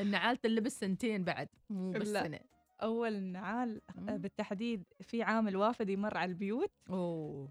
النعال 0.00 0.36
تلبس 0.36 0.80
سنتين 0.80 1.24
بعد 1.24 1.48
مو 1.70 1.92
بس. 1.92 2.08
سنه 2.08 2.40
أول 2.82 3.22
نعال 3.22 3.80
مم. 3.94 4.16
بالتحديد 4.16 4.84
في 5.00 5.22
عامل 5.22 5.56
وافد 5.56 5.88
يمر 5.88 6.16
على 6.16 6.28
البيوت. 6.28 6.70
أوه. 6.90 7.48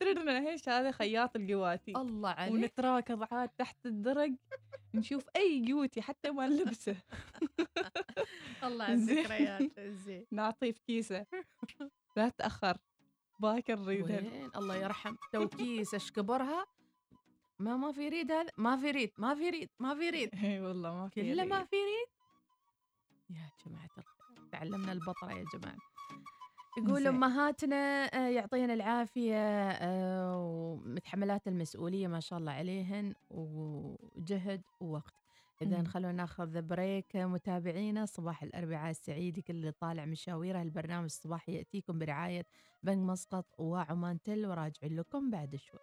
تدرن 0.00 0.28
إيش 0.28 0.68
هذا 0.68 0.90
خياط 0.90 1.36
القواتي 1.36 1.92
الله 1.96 2.30
عليك. 2.30 2.54
ونتراكض 2.54 3.26
عاد 3.34 3.48
تحت 3.48 3.86
الدرج 3.86 4.34
نشوف 4.94 5.24
أي 5.36 5.72
قوتي 5.72 6.02
حتى 6.02 6.30
ما 6.30 6.46
نلبسه. 6.46 6.96
الله 8.64 8.84
على. 8.84 8.94
الذكريات. 8.94 9.80
زين. 9.80 10.26
نعطيه 10.32 10.72
في 10.72 10.80
كيسة. 10.86 11.26
لا 12.16 12.28
تأخر. 12.28 12.78
باكر 13.40 13.80
وين؟ 13.80 14.50
الله 14.56 14.76
يرحم. 14.76 15.16
توكيس 15.32 15.94
إيش 15.94 16.12
كبرها؟ 16.12 16.66
ما 17.58 17.76
ما 17.76 17.92
في 17.92 18.08
ريد 18.08 18.32
هذا؟ 18.32 18.50
ما 18.56 18.76
في 18.76 18.90
ريد 18.90 19.12
ما 19.18 19.34
في 19.34 19.50
ريد 19.50 19.70
ما 19.78 19.94
في 19.94 20.10
ريد. 20.10 20.30
إي 20.44 20.60
والله 20.60 20.94
ما 20.94 21.08
في 21.08 21.34
كله 21.34 21.44
ما. 21.44 21.64
في 21.64 21.76
ريد؟ 21.76 22.19
يا 23.30 23.50
جماعة 23.66 23.84
الخير 23.98 24.48
تعلمنا 24.52 24.92
البطرة 24.92 25.32
يا 25.32 25.44
جماعة. 25.54 25.78
يقول 26.78 26.98
زين. 26.98 27.06
أمهاتنا 27.06 28.04
آه، 28.04 28.28
يعطيهن 28.28 28.70
العافية 28.70 29.70
آه، 29.70 30.36
ومتحملات 30.38 31.48
المسؤولية 31.48 32.08
ما 32.08 32.20
شاء 32.20 32.38
الله 32.38 32.52
عليهن 32.52 33.14
وجهد 33.30 34.62
ووقت. 34.80 35.14
إذا 35.62 35.78
مم. 35.78 35.84
خلونا 35.84 36.12
ناخذ 36.12 36.62
بريك 36.62 37.16
متابعينا. 37.16 38.06
صباح 38.06 38.42
الأربعاء 38.42 38.90
السعيد 38.90 39.40
كل 39.40 39.54
اللي 39.54 39.72
طالع 39.72 40.04
مشاويره 40.04 40.62
البرنامج 40.62 41.04
الصباحي 41.04 41.52
يأتيكم 41.56 41.98
برعاية 41.98 42.46
بنك 42.82 42.98
مسقط 42.98 43.46
وعمان 43.58 44.22
تل 44.22 44.46
وراجعين 44.46 44.96
لكم 44.96 45.30
بعد 45.30 45.56
شوي. 45.56 45.80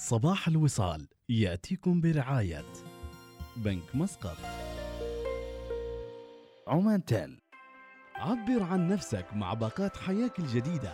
صباح 0.00 0.48
الوصال 0.48 1.08
يأتيكم 1.28 2.00
برعاية 2.00 2.64
بنك 3.56 3.94
مسقط. 3.94 4.36
عمان 6.68 7.04
تل 7.04 7.38
عبر 8.16 8.62
عن 8.62 8.88
نفسك 8.88 9.26
مع 9.32 9.54
باقات 9.54 9.96
حياك 9.96 10.38
الجديدة. 10.38 10.92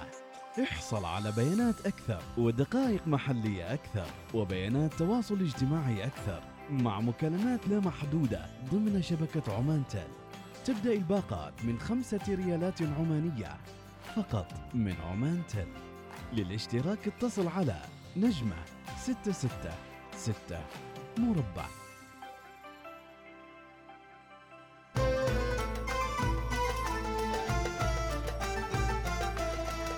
احصل 0.63 1.05
على 1.05 1.33
بيانات 1.33 1.87
أكثر 1.87 2.23
ودقائق 2.39 3.09
محلية 3.09 3.75
أكثر 3.75 4.07
وبيانات 4.35 4.95
تواصل 4.95 5.41
اجتماعي 5.41 6.05
أكثر 6.05 6.43
مع 6.71 7.01
مكالمات 7.01 7.69
لا 7.69 7.81
محدودة 7.81 8.47
ضمن 8.73 9.03
شبكة 9.03 9.53
عمان 9.57 9.83
تل 9.89 10.09
تبدأ 10.65 10.93
الباقات 10.93 11.65
من 11.65 11.79
خمسة 11.79 12.21
ريالات 12.29 12.83
عمانية 12.83 13.57
فقط 14.17 14.53
من 14.75 14.95
عمان 15.01 15.43
تل 15.49 15.69
للاشتراك 16.33 17.07
اتصل 17.09 17.49
على 17.49 17.96
نجمة 18.17 18.57
ستة 18.99 19.33
ستة 19.33 19.75
ستة 20.17 20.59
مربع. 21.19 21.67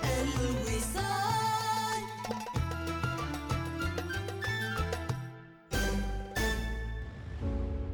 الوصال. 0.04 2.02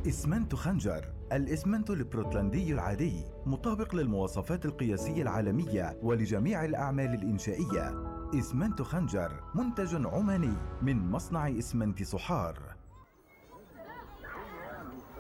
إسمنت 0.09 0.55
خنجر 0.55 1.05
الإسمنت 1.33 1.91
البورتلندي 1.91 2.73
العادي 2.73 3.25
مطابق 3.47 3.95
للمواصفات 3.95 4.65
القياسية 4.65 5.23
العالمية 5.23 5.99
ولجميع 6.03 6.65
الأعمال 6.65 7.15
الإنشائية. 7.15 8.15
إسمنت 8.39 8.83
خنجر 8.83 9.41
منتج 9.55 10.07
عماني 10.07 10.57
من 10.83 11.11
مصنع 11.11 11.49
إسمنت 11.49 12.03
صحار. 12.03 12.59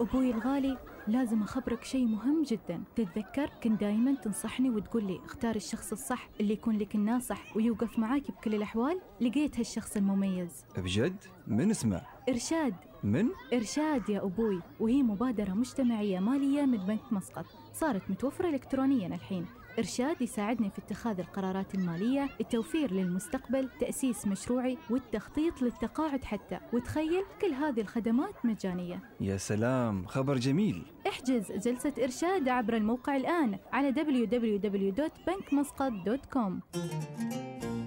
أبوي 0.00 0.31
الغالي 0.31 0.79
لازم 1.07 1.42
أخبرك 1.42 1.85
شيء 1.85 2.07
مهم 2.07 2.42
جدا. 2.42 2.83
تتذكر؟ 2.96 3.50
كنت 3.62 3.81
دايما 3.81 4.14
تنصحني 4.14 4.70
وتقول 4.70 5.05
لي 5.05 5.20
اختار 5.24 5.57
الشخص 5.57 5.92
الصح 5.92 6.29
اللي 6.40 6.53
يكون 6.53 6.79
لك 6.79 6.94
الناصح 6.94 7.57
ويوقف 7.57 7.98
معاك 7.98 8.31
بكل 8.31 8.55
الأحوال؟ 8.55 9.00
لقيت 9.20 9.59
هالشخص 9.59 9.96
المميز. 9.96 10.64
بجد؟ 10.77 11.16
من 11.46 11.70
اسمه؟ 11.70 12.03
إرشاد. 12.29 12.74
من؟ 13.05 13.29
إرشاد 13.53 14.09
يا 14.09 14.24
أبوي. 14.24 14.61
وهي 14.81 15.03
مبادرة 15.03 15.53
مجتمعية 15.53 16.18
مالية 16.18 16.62
من 16.62 16.79
بنك 16.79 17.12
مسقط. 17.12 17.46
صارت 17.72 18.11
متوفرة 18.11 18.48
إلكترونيا 18.48 19.07
الحين. 19.07 19.46
إرشاد 19.79 20.23
يساعدني 20.23 20.71
في 20.71 20.79
اتخاذ 20.79 21.19
القرارات 21.21 21.75
المالية 21.75 22.29
التوفير 22.41 22.93
للمستقبل 22.93 23.69
تأسيس 23.81 24.27
مشروعي 24.27 24.79
والتخطيط 24.91 25.63
للتقاعد 25.63 26.25
حتى. 26.25 26.59
وتخيل 26.73 27.25
كل 27.41 27.53
هذه 27.53 27.81
الخدمات 27.81 28.47
مجانية. 28.47 29.03
يا 29.21 29.37
سلام 29.37 30.07
خبر 30.07 30.39
جميل. 30.39 30.85
احجز 31.09 31.53
جلسة 31.53 31.93
إرشاد 32.03 32.49
عبر 32.49 32.77
الموقع 32.77 33.17
الآن 33.17 33.59
على 33.73 33.93
www.bankmuscat.com 33.93 36.53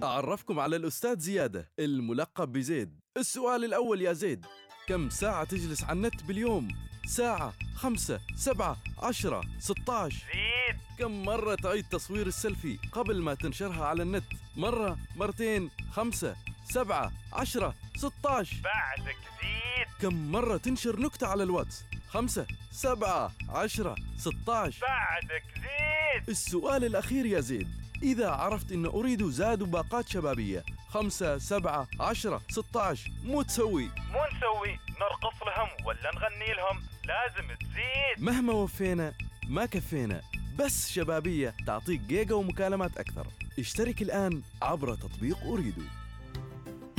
أعرفكم 0.03 0.59
على 0.59 0.75
الأستاذ 0.75 1.19
زيادة 1.19 1.71
الملقب 1.79 2.51
بزيد. 2.51 2.99
السؤال 3.17 3.65
الأول 3.65 4.01
يا 4.01 4.13
زيد 4.13 4.45
كم 4.87 5.09
ساعة 5.09 5.43
تجلس 5.43 5.83
على 5.83 5.97
النت 5.97 6.23
باليوم؟ 6.23 6.67
ساعة 7.07 7.53
خمسة 7.75 8.19
سبعة 8.35 8.77
عشرة 9.03 9.41
ستة 9.59 9.93
عشر 9.93 10.25
زيد. 10.33 10.77
كم 10.99 11.23
مرة 11.23 11.55
تعيد 11.55 11.85
تصوير 11.89 12.27
السيلفي 12.27 12.79
قبل 12.91 13.21
ما 13.21 13.33
تنشرها 13.33 13.85
على 13.85 14.03
النت؟ 14.03 14.23
مرة 14.55 14.97
مرتين 15.15 15.71
خمسة 15.91 16.35
سبعة 16.63 17.11
عشرة 17.33 17.75
ستة 17.95 18.29
عشر 18.29 18.57
بعدك 18.63 19.17
زيد. 19.41 19.87
كم 20.01 20.31
مرة 20.31 20.57
تنشر 20.57 20.99
نكتة 20.99 21.27
على 21.27 21.43
الواتس؟ 21.43 21.83
خمسة 22.09 22.47
سبعة 22.71 23.31
عشرة 23.49 23.95
ستة 24.17 24.55
عشر 24.55 24.81
بعدك 24.81 25.43
زيد. 25.55 26.29
السؤال 26.29 26.85
الأخير 26.85 27.25
يا 27.25 27.39
زيد. 27.39 27.69
إذا 28.03 28.29
عرفت 28.29 28.71
إن 28.71 28.85
أريد 28.85 29.29
زاد 29.29 29.63
باقات 29.63 30.09
شبابية 30.09 30.63
خمسة 30.89 31.37
سبعة 31.37 31.87
عشرة 31.99 32.41
ستة 32.49 32.81
عشر 32.81 33.11
مو 33.23 33.41
تسوي. 33.41 33.85
مو 33.85 34.19
نسوي 34.37 34.79
نرقص 34.99 35.43
لهم 35.47 35.85
ولا 35.85 36.11
نغني 36.15 36.53
لهم. 36.53 36.83
لازم 37.07 37.47
تزيد. 37.59 38.25
مهما 38.25 38.53
وفينا 38.53 39.13
ما 39.49 39.65
كفينا. 39.65 40.21
بس 40.59 40.91
شبابية 40.91 41.53
تعطيك 41.67 42.01
جيجا 42.01 42.35
ومكالمات 42.35 42.97
أكثر. 42.97 43.27
اشترك 43.59 44.01
الآن 44.01 44.41
عبر 44.61 44.95
تطبيق 44.95 45.37
أريدو 45.43 45.81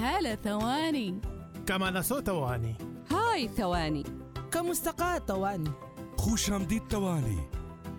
هلا 0.01 0.35
ثواني. 0.35 1.21
كما 1.66 1.90
نسو 1.90 2.21
تواني. 2.21 2.75
هاي 3.11 3.49
ثواني. 3.49 4.05
كمستقاة 4.53 5.18
طواني 5.18 5.71
خوش 6.16 6.51
آمدید 6.50 6.88
ثواني. 6.88 7.38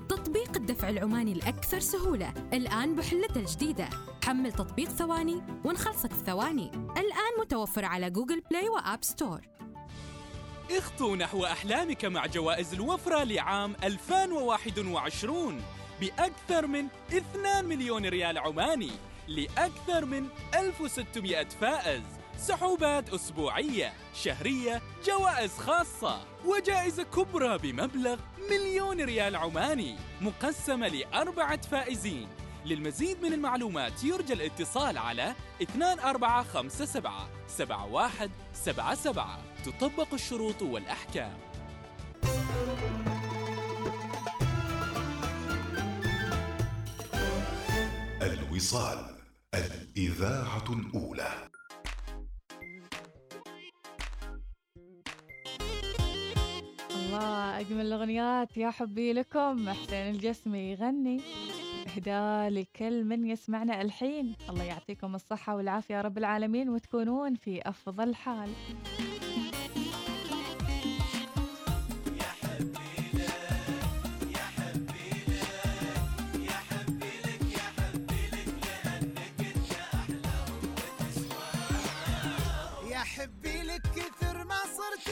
تطبيق 0.09 0.55
الدفع 0.55 0.89
العماني 0.89 1.31
الأكثر 1.31 1.79
سهولة. 1.79 2.33
الآن 2.53 2.95
بحلته 2.95 3.39
الجديدة. 3.39 3.89
حمل 4.25 4.51
تطبيق 4.51 4.89
ثواني 4.89 5.41
ونخلصك 5.65 6.13
في 6.13 6.25
ثواني 6.25 6.71
الآن 6.75 7.39
متوفر 7.39 7.85
على 7.85 8.09
جوجل 8.09 8.41
بلاي 8.51 8.69
وآب 8.69 9.03
ستور. 9.03 9.41
اخطو 10.77 11.15
نحو 11.15 11.45
أحلامك 11.45 12.05
مع 12.05 12.25
جوائز 12.25 12.73
الوفرة 12.73 13.23
لعام 13.23 13.75
2021 13.83 15.61
بأكثر 16.01 16.67
من 16.67 16.87
2 17.09 17.65
مليون 17.65 18.05
ريال 18.05 18.37
عماني 18.37 18.91
لأكثر 19.27 20.05
من 20.05 20.27
1600 20.55 21.47
فائز. 21.61 22.01
سحوبات 22.37 23.09
أسبوعية 23.09 23.93
شهرية 24.13 24.81
جوائز 25.05 25.57
خاصة 25.57 26.21
وجائزة 26.45 27.03
كبرى 27.03 27.57
بمبلغ 27.57 28.19
مليون 28.51 29.01
ريال 29.01 29.35
عماني 29.35 29.95
مقسمة 30.21 30.87
لأربعة 30.87 31.61
فائزين. 31.61 32.27
للمزيد 32.69 33.21
من 33.21 33.33
المعلومات 33.33 34.03
يرجى 34.03 34.33
الاتصال 34.33 34.97
على 34.97 35.35
2457 35.61 37.29
7177 37.47 39.43
تطبق 39.65 40.13
الشروط 40.13 40.61
والأحكام. 40.61 41.37
الوصال 48.21 49.15
الإذاعة 49.53 50.63
الأولى. 50.69 51.49
الله 56.91 57.59
أجمل 57.59 57.85
الأغنيات 57.85 58.57
يا 58.57 58.71
حبي 58.71 59.13
لكم. 59.13 59.69
حسين 59.69 60.09
الجسمي 60.15 60.71
يغني. 60.71 61.21
إهداء 61.87 62.49
لكل 62.49 63.03
من 63.03 63.25
يسمعنا 63.25 63.81
الحين. 63.81 64.35
الله 64.49 64.63
يعطيكم 64.63 65.15
الصحة 65.15 65.55
والعافية 65.55 65.95
يا 65.95 66.01
رب 66.01 66.17
العالمين 66.17 66.69
وتكونون 66.69 67.35
في 67.35 67.61
أفضل 67.69 68.15
حال. 68.15 68.49
حبي 83.19 83.63
لك 83.63 83.81
كثر 83.81 84.43
ما 84.43 84.59
صرت 84.77 85.07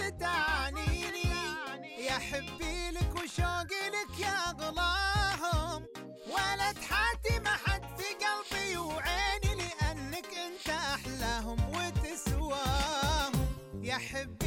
يا 1.99 2.19
حبي 2.19 2.91
لك 2.91 3.15
وشوقي 3.15 3.89
لك 3.89 4.19
يا 4.19 4.51
غلاهم 4.51 5.07
ولا 6.67 6.73
تحاتي 6.75 7.39
ما 7.39 7.49
حد 7.49 7.82
في 7.97 8.03
قلبي 8.25 8.77
وعيني 8.77 9.56
لأنك 9.56 10.25
أنت 10.25 10.69
أحلاهم 10.69 11.58
وتسواهم. 11.69 13.32
يا 13.82 13.97
حبي 13.97 14.47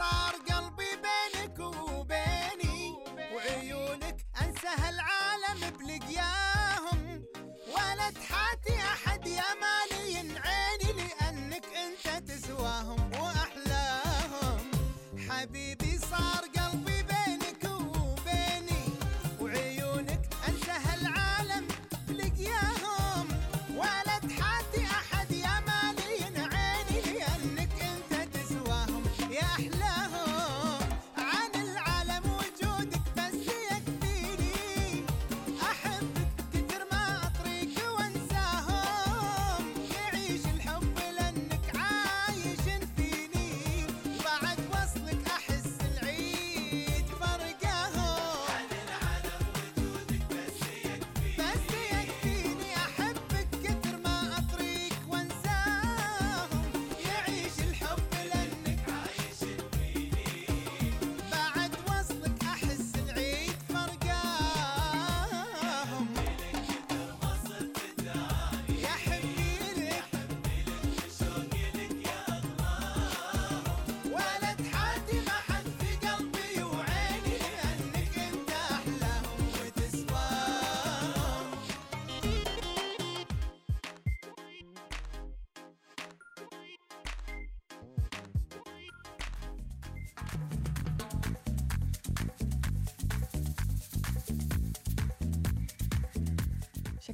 حبيبي 0.00 0.31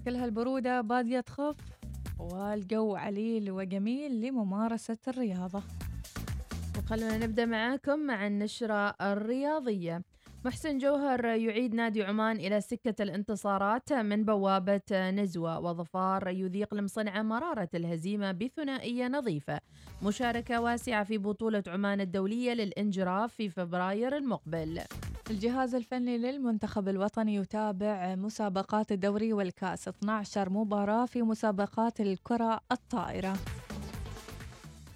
شكلها 0.08 0.24
البرودة 0.24 0.80
بادية 0.80 1.20
تخف 1.20 1.56
والجو 2.18 2.96
عليل 2.96 3.50
وجميل 3.50 4.20
لممارسة 4.20 4.96
الرياضة. 5.08 5.62
وخلونا 6.78 7.18
نبدأ 7.18 7.44
معاكم 7.44 7.98
مع 7.98 8.26
النشرة 8.26 8.94
الرياضية. 9.00 10.02
محسن 10.44 10.78
جوهر 10.78 11.24
يعيد 11.24 11.74
نادي 11.74 12.02
عمان 12.02 12.36
إلى 12.36 12.60
سكة 12.60 13.02
الانتصارات 13.02 13.92
من 13.92 14.24
بوابة 14.24 15.10
نزوة 15.10 15.58
وظفار 15.58 16.28
يذيق 16.28 16.74
المصنعة 16.74 17.22
مرارة 17.22 17.68
الهزيمة 17.74 18.32
بثنائية 18.32 19.08
نظيفة. 19.08 19.60
مشاركة 20.02 20.60
واسعة 20.60 21.04
في 21.04 21.18
بطولة 21.18 21.62
عمان 21.66 22.00
الدولية 22.00 22.52
للإنجراف 22.52 23.34
في 23.34 23.48
فبراير 23.48 24.16
المقبل. 24.16 24.80
الجهاز 25.30 25.74
الفني 25.74 26.18
للمنتخب 26.18 26.88
الوطني 26.88 27.34
يتابع 27.34 28.14
مسابقات 28.14 28.92
الدوري 28.92 29.32
والكأس. 29.32 29.88
12 29.88 30.50
مباراة 30.50 31.06
في 31.06 31.22
مسابقات 31.22 32.00
الكرة 32.00 32.60
الطائرة. 32.72 33.36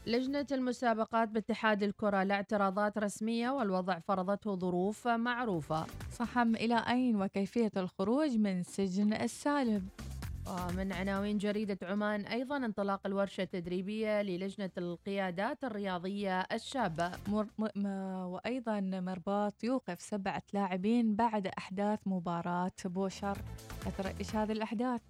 لجنة 0.07 0.47
المسابقات 0.53 1.29
باتحاد 1.29 1.83
الكرة 1.83 2.23
لاعتراضات 2.23 2.99
رسمية 2.99 3.51
والوضع 3.51 3.99
فرضته 3.99 4.57
ظروف 4.57 5.09
معروفة. 5.09 5.87
صحم 6.13 6.57
إلى 6.57 6.85
أين 6.89 7.23
وكيفية 7.23 7.71
الخروج 7.77 8.37
من 8.37 8.63
سجن 8.63 9.13
السالب 9.13 9.89
ومن 10.53 10.93
عناوين 10.93 11.39
جريدة 11.39 11.79
عمان 11.83 12.27
أيضا 12.27 12.57
انطلاق 12.57 13.01
الورشة 13.07 13.43
التدريبية 13.43 14.23
للجنة 14.23 14.71
القيادات 14.79 15.65
الرياضية 15.65 16.41
الشابة 16.41 17.11
مر... 17.29 17.47
م... 17.59 17.87
وأيضا 18.27 18.81
مرباط 18.81 19.65
يوقف 19.65 20.01
سبعة 20.01 20.43
لاعبين 20.53 21.17
بعد 21.17 21.47
أحداث 21.47 21.99
مباراة 22.07 22.73
بوشر 22.85 23.39
ترى 23.99 24.13
إيش 24.21 24.37
هذه 24.37 24.53
الأحداث؟ 24.53 25.01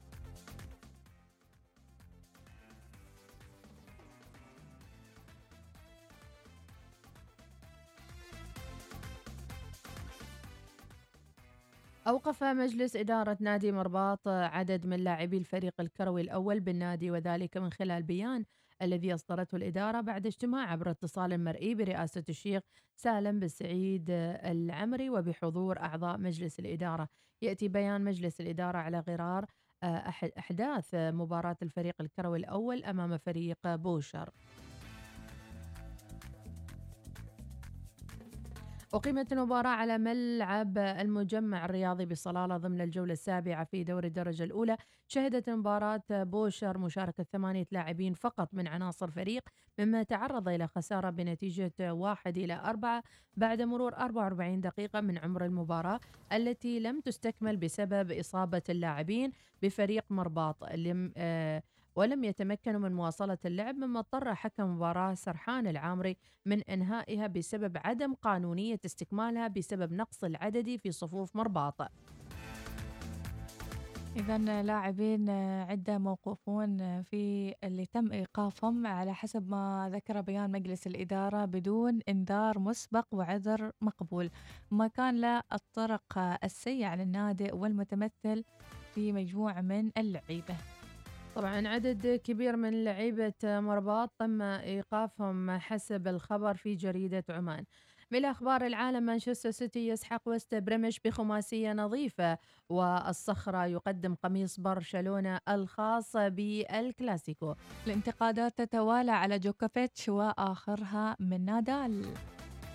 أوقف 12.07 12.45
مجلس 12.45 12.97
إدارة 12.97 13.37
نادي 13.41 13.73
مرباط 13.73 14.29
عدد 14.29 14.87
من 14.87 14.97
لاعبي 14.97 15.39
الفريق 15.39 15.75
الكروي 15.81 16.21
الأول 16.21 16.61
بالنادي 16.61 17.11
وذلك 17.11 17.57
من 17.57 17.73
خلال 17.73 18.03
بيان 18.03 18.45
الذي 18.83 19.15
أصدرته 19.15 19.57
الإدارة 19.57 20.01
بعد 20.01 20.27
اجتماع 20.27 20.73
عبر 20.73 20.91
اتصال 20.91 21.45
مرئي 21.45 21.75
برئاسة 21.75 22.25
الشيخ 22.29 22.63
سالم 22.97 23.41
بن 23.41 23.49
سعيد 23.49 24.07
العمري. 24.11 25.11
وبحضور 25.11 25.79
أعضاء 25.79 26.19
مجلس 26.19 26.59
الإدارة 26.59 27.09
يأتي 27.43 27.69
بيان 27.69 28.05
مجلس 28.05 28.41
الإدارة 28.41 28.79
على 28.79 29.01
غرار 29.01 29.47
آه، 29.83 30.11
أح- 30.11 30.39
أحداث 30.39 30.89
مباراة 30.95 31.57
الفريق 31.63 31.95
الكروي 32.01 32.39
الأول 32.39 32.85
أمام 32.85 33.19
فريق 33.19 33.59
بوشر. 33.75 34.31
أقيمت 38.95 39.33
المباراة 39.33 39.71
على 39.71 39.99
ملعب 39.99 40.79
المجمع 40.79 41.65
الرياضي 41.65 42.07
بصلالة 42.07 42.57
ضمن 42.57 42.81
الجولة 42.81 43.13
السابعة 43.13 43.65
في 43.65 43.85
دوري 43.85 44.09
الدرجة 44.09 44.45
الأولى. 44.45 44.77
شهدت 45.09 45.51
مباراة 45.51 46.03
بوشر 46.11 46.79
مشاركة 46.79 47.25
ثمانية 47.33 47.67
لاعبين 47.71 48.15
فقط 48.15 48.49
من 48.55 48.67
عناصر 48.69 49.11
فريق 49.11 49.43
مما 49.79 50.03
تعرض 50.03 50.49
إلى 50.49 50.67
خسارة 50.67 51.11
بنتيجة 51.11 51.95
واحد 51.95 52.39
إلى 52.39 52.61
أربعة 52.65 53.03
بعد 53.37 53.63
مرور 53.63 53.95
44 53.95 54.61
دقيقة 54.61 55.01
من 55.01 55.19
عمر 55.19 55.45
المباراة 55.45 56.01
التي 56.33 56.81
لم 56.81 57.01
تستكمل 57.01 57.57
بسبب 57.57 58.13
إصابة 58.13 58.63
اللاعبين 58.69 59.33
بفريق 59.63 60.05
مرباط. 60.11 60.65
لم 60.75 61.13
آه 61.17 61.63
ولم 61.97 62.25
يتمكنوا 62.25 62.81
من 62.81 62.93
مواصلة 62.93 63.39
اللعب 63.45 63.75
مما 63.75 63.99
اضطر 63.99 64.35
حكم 64.35 64.65
مباراة 64.65 65.15
سرحان 65.15 65.67
العامري 65.67 66.17
من 66.47 66.61
إنهائها 66.61 67.27
بسبب 67.27 67.79
عدم 67.85 68.15
قانونية 68.15 68.81
استكمالها 68.85 69.49
بسبب 69.49 69.93
نقص 69.93 70.25
العددي 70.25 70.79
في 70.79 70.93
صفوف 70.93 71.37
مرباط 71.37 71.83
إذا 74.17 74.39
لاعبين 74.63 75.31
عدة 75.71 75.99
موقوفون 75.99 77.03
في 77.03 77.55
اللي 77.65 77.87
تم 77.87 78.13
إيقافهم 78.13 78.87
على 78.87 79.15
حسب 79.15 79.51
ما 79.51 79.91
ذكر 79.93 80.21
بيان 80.21 80.51
مجلس 80.53 80.87
الإدارة 80.87 81.45
بدون 81.45 82.01
إنذار 82.09 82.59
مسبق 82.59 83.07
وعذر 83.13 83.73
مقبول. 83.81 84.31
ما 84.71 84.87
كان 84.87 85.21
له 85.21 85.43
الطرق 85.53 86.19
السيء 86.45 86.95
للنادي 86.95 87.53
والمتمثل 87.53 88.45
في 88.95 89.13
مجموعة 89.13 89.61
من 89.61 89.91
اللعيبة. 89.99 90.57
طبعا 91.35 91.69
عدد 91.69 92.21
كبير 92.25 92.57
من 92.57 92.85
لعيبة 92.85 93.35
مرباط 93.45 94.11
تم 94.19 94.43
إيقافهم 94.43 95.51
حسب 95.51 96.09
الخبر 96.09 96.55
في 96.55 96.75
جريدة 96.75 97.25
عمان. 97.31 97.65
من 98.11 98.25
أخبار 98.25 98.67
العالم 98.67 99.03
مانشستر 99.03 99.51
سيتي 99.51 99.89
يسحق 99.89 100.29
وست 100.29 100.55
بريمش 100.55 101.01
بخماسية 101.05 101.73
نظيفة 101.73 102.39
والصخرة 102.69 103.67
يقدم 103.67 104.15
قميص 104.15 104.61
برشلونة 104.61 105.41
الخاص 105.49 106.17
بالكلاسيكو. 106.17 107.55
الانتقادات 107.87 108.59
تتوالى 108.59 109.13
على 109.13 109.39
جوكوفيتش 109.39 110.09
وآخرها 110.09 111.17
من 111.21 111.45
نادال. 111.45 112.05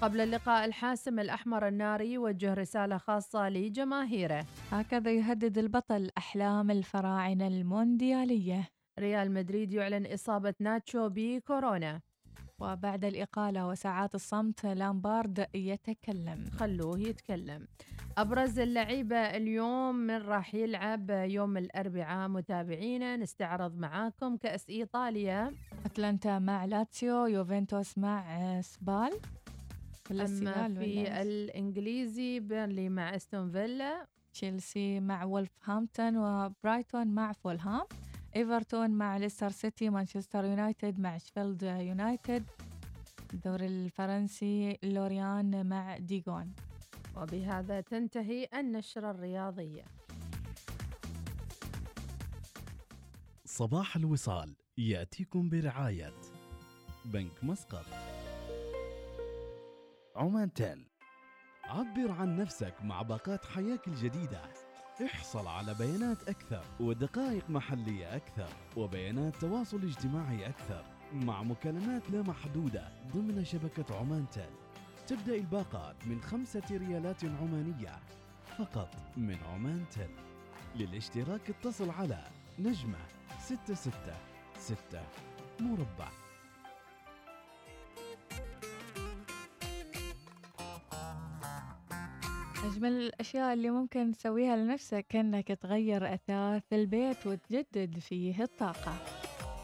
قبل 0.01 0.21
اللقاء 0.21 0.65
الحاسم 0.65 1.19
الأحمر 1.19 1.67
الناري 1.67 2.13
يوجه 2.13 2.53
رسالة 2.53 2.97
خاصة 2.97 3.49
لجماهيره. 3.49 4.45
هكذا 4.71 5.11
يهدد 5.11 5.57
البطل 5.57 6.11
أحلام 6.17 6.71
الفراعنة 6.71 7.47
المونديالية. 7.47 8.69
ريال 8.99 9.31
مدريد 9.31 9.73
يعلن 9.73 10.05
إصابة 10.13 10.53
ناتشو 10.59 11.09
بكورونا. 11.09 12.01
وبعد 12.59 13.05
الإقالة 13.05 13.67
وساعات 13.67 14.15
الصمت 14.15 14.65
لامبارد 14.65 15.47
يتكلم. 15.53 16.45
خلوه 16.59 16.99
يتكلم. 16.99 17.67
أبرز 18.17 18.59
اللعيبة 18.59 19.17
اليوم 19.17 19.95
من 19.95 20.17
راح 20.17 20.55
يلعب 20.55 21.09
يوم 21.09 21.57
الأربعاء 21.57 22.29
متابعينا 22.29 23.17
نستعرض 23.17 23.77
معاكم 23.77 24.37
كأس 24.37 24.69
إيطاليا. 24.69 25.51
أتلانتا 25.85 26.39
مع 26.39 26.65
لاتسيو 26.65 27.25
يوفنتوس 27.25 27.97
مع 27.97 28.61
سبال. 28.61 29.11
أما 30.11 30.73
في؟ 30.79 31.21
الإنجليزي 31.21 32.39
بيرنلي 32.39 32.89
مع 32.89 33.15
أستون 33.15 33.51
فيلا 33.51 34.07
تشيلسي 34.33 34.99
مع 34.99 35.23
وولفهامبتون 35.23 36.17
وبرايتون 36.17 37.07
مع 37.07 37.31
فولهام 37.31 37.85
إيفرتون 38.35 38.89
مع 38.89 39.17
ليستر 39.17 39.49
سيتي 39.49 39.89
مانشستر 39.89 40.45
يونايتد 40.45 40.99
مع 40.99 41.17
شفيلد 41.17 41.63
يونايتد 41.63 42.43
الدوري 43.33 43.65
الفرنسي 43.65 44.77
لوريان 44.83 45.69
مع 45.69 45.97
ديغون. 45.97 46.53
وبهذا 47.17 47.81
تنتهي 47.81 48.47
النشرة 48.53 49.11
الرياضية. 49.11 49.83
صباح 53.45 53.95
الوصال 53.95 54.55
يأتيكم 54.77 55.49
برعاية 55.49 56.13
بنك 57.05 57.43
مسقط. 57.43 58.16
عمان 60.18 60.53
تيل 60.53 60.88
عبر 61.63 62.11
عن 62.11 62.36
نفسك 62.36 62.74
مع 62.82 63.01
باقات 63.01 63.45
حياك 63.45 63.88
الجديدة. 63.88 64.41
احصل 65.05 65.47
على 65.47 65.74
بيانات 65.74 66.30
أكثر 66.30 66.63
ودقائق 66.80 67.49
محلية 67.49 68.15
أكثر 68.15 68.49
وبيانات 68.78 69.36
تواصل 69.36 69.84
اجتماعي 69.84 70.49
أكثر 70.49 70.86
مع 71.13 71.43
مكالمات 71.43 72.09
لا 72.09 72.22
محدودة 72.22 72.89
ضمن 73.13 73.45
شبكة 73.45 73.95
عمان 73.99 74.26
تيل 74.30 74.49
تبدأ 75.07 75.36
الباقات 75.36 76.07
من 76.07 76.22
خمسة 76.22 76.63
ريالات 76.72 77.26
عمانية 77.26 77.99
فقط 78.57 78.95
من 79.18 79.38
عمان 79.53 79.86
تيل 79.91 80.15
للاشتراك 80.76 81.49
اتصل 81.49 81.89
على 81.89 82.24
نجمة 82.59 82.99
ستة 83.39 83.74
ستة 83.74 84.15
ستة 84.57 85.01
مربع. 85.59 86.26
أجمل 92.68 92.91
الأشياء 92.91 93.53
اللي 93.53 93.70
ممكن 93.70 94.11
تسويها 94.11 94.55
لنفسك 94.55 95.15
إنك 95.15 95.47
تغير 95.47 96.13
أثاث 96.13 96.63
البيت 96.74 97.28
وتجدد 97.28 97.99
فيه 97.99 98.43
الطاقة. 98.43 98.93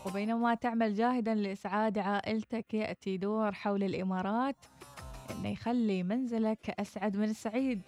وبينما 0.05 0.55
تعمل 0.55 0.93
جاهدا 0.93 1.35
لإسعاد 1.35 1.97
عائلتك 1.97 2.73
يأتي 2.73 3.17
دور 3.17 3.51
حول 3.51 3.83
الإمارات 3.83 4.55
إنه 5.31 5.49
يخلي 5.49 6.03
منزلك 6.03 6.69
أسعد 6.79 7.17
من 7.17 7.29
السعيد. 7.29 7.81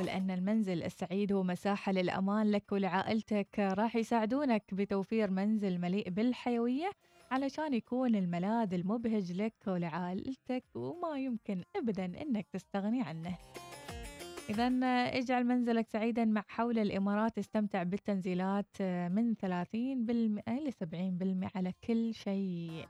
ولأن 0.00 0.30
المنزل 0.30 0.82
السعيد 0.82 1.32
هو 1.32 1.42
مساحة 1.42 1.92
للأمان 1.92 2.50
لك 2.50 2.72
ولعائلتك 2.72 3.58
راح 3.58 3.96
يساعدونك 3.96 4.74
بتوفير 4.74 5.30
منزل 5.30 5.78
مليء 5.78 6.10
بالحيوية 6.10 6.90
علشان 7.30 7.74
يكون 7.74 8.14
الملاذ 8.14 8.74
المبهج 8.74 9.32
لك 9.32 9.54
ولعائلتك 9.66 10.64
وما 10.74 11.18
يمكن 11.18 11.62
أبدا 11.76 12.04
إنك 12.04 12.46
تستغني 12.52 13.02
عنه. 13.02 13.38
إذا 14.50 14.66
اجعل 15.18 15.44
منزلك 15.44 15.88
سعيدا 15.88 16.24
مع 16.24 16.44
حول 16.48 16.78
الإمارات. 16.78 17.38
استمتع 17.38 17.82
بالتنزيلات 17.82 18.82
من 18.82 19.34
30% 19.34 19.46
ل 20.48 20.72
70% 20.72 21.50
على 21.56 21.72
كل 21.86 22.14
شيء. 22.14 22.86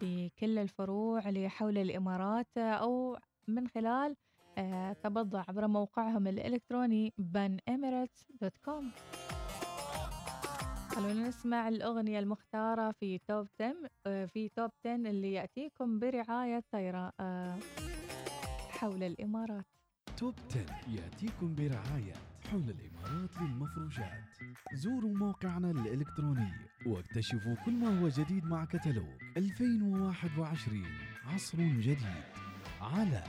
في 0.00 0.30
كل 0.38 0.58
الفروع 0.58 1.30
لحول 1.30 1.78
الإمارات 1.78 2.58
أو 2.58 3.18
من 3.48 3.68
خلال 3.68 4.16
آه، 4.58 4.92
تبضع 4.92 5.44
عبر 5.48 5.66
موقعهم 5.66 6.26
الإلكتروني 6.26 7.12
banemirates.com 7.20 8.84
خلونا 10.88 11.28
نسمع 11.28 11.68
الأغنية 11.68 12.18
المختارة 12.18 12.90
في 12.90 13.18
توب 13.18 13.48
10 13.60 13.74
آه، 14.06 14.26
في 14.26 14.48
توب 14.48 14.70
10 14.86 14.94
اللي 14.94 15.32
يأتيكم 15.32 15.98
برعاية 15.98 16.62
طيرة 16.72 17.12
آه، 17.20 17.58
حول 18.70 19.02
الإمارات. 19.02 19.73
توب 20.16 20.34
10 20.50 20.64
يأتيكم 20.88 21.54
برعاية 21.54 22.12
حول 22.50 22.62
الإمارات 22.70 23.30
للمفروشات. 23.40 24.24
زوروا 24.74 25.14
موقعنا 25.16 25.70
الإلكتروني 25.70 26.52
واكتشفوا 26.86 27.54
كل 27.64 27.72
ما 27.72 28.00
هو 28.00 28.08
جديد 28.08 28.44
مع 28.44 28.64
كتالوج 28.64 29.22
2021 29.36 30.84
عصر 31.24 31.58
جديد 31.58 31.98
على 32.80 33.24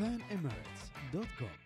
panemirates.com 0.00 1.63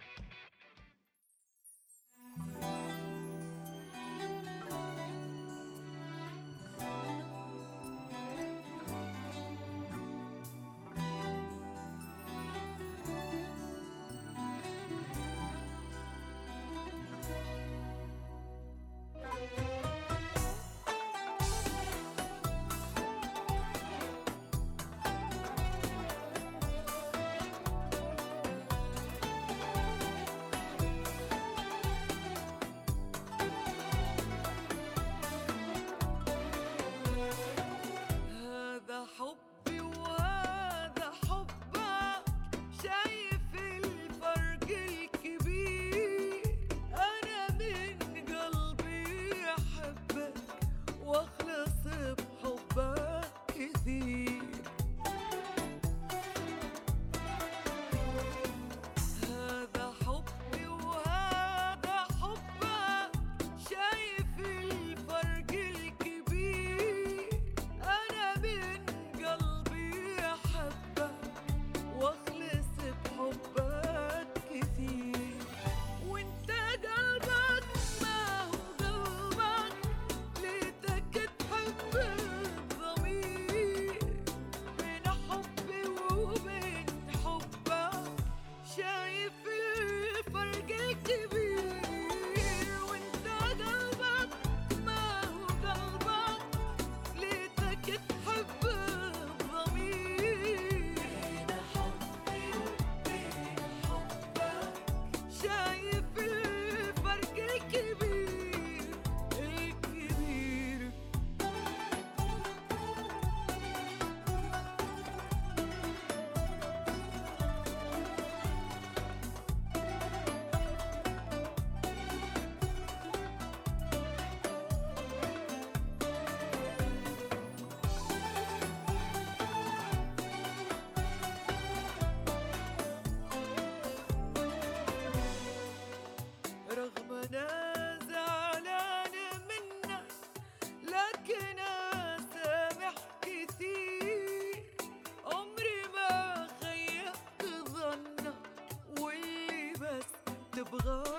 Oh. 150.91 151.18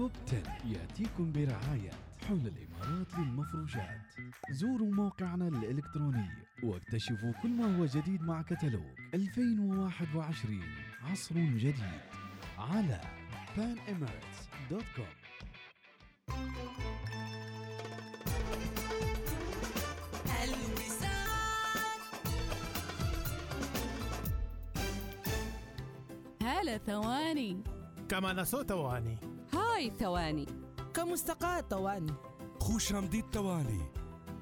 توب 0.00 0.10
10 0.28 0.42
يأتيكم 0.64 1.32
برعاية 1.32 1.90
حول 2.28 2.46
الإمارات 2.46 3.18
للمفروشات. 3.18 4.00
زوروا 4.50 4.94
موقعنا 4.94 5.48
الإلكتروني 5.48 6.28
واكتشفوا 6.62 7.32
كل 7.42 7.48
ما 7.48 7.78
هو 7.78 7.86
جديد 7.86 8.22
مع 8.22 8.42
كتالوج 8.42 8.98
2021 9.14 10.60
عصر 11.02 11.34
جديد 11.34 11.74
على 12.58 13.00
panemirates.com 13.56 15.20
هلا 26.42 26.78
ثواني. 26.78 27.62
কেমন 28.08 28.44
আছো 28.44 28.62
ثواني 28.62 29.29
hi 29.80 29.90
ثواني 29.90 30.46
kumusta 30.94 31.53
ka 31.53 31.70
ثواني. 31.70 32.14
خوش 32.60 32.92
آمدید 32.92 33.24
ثواني. 33.32 33.80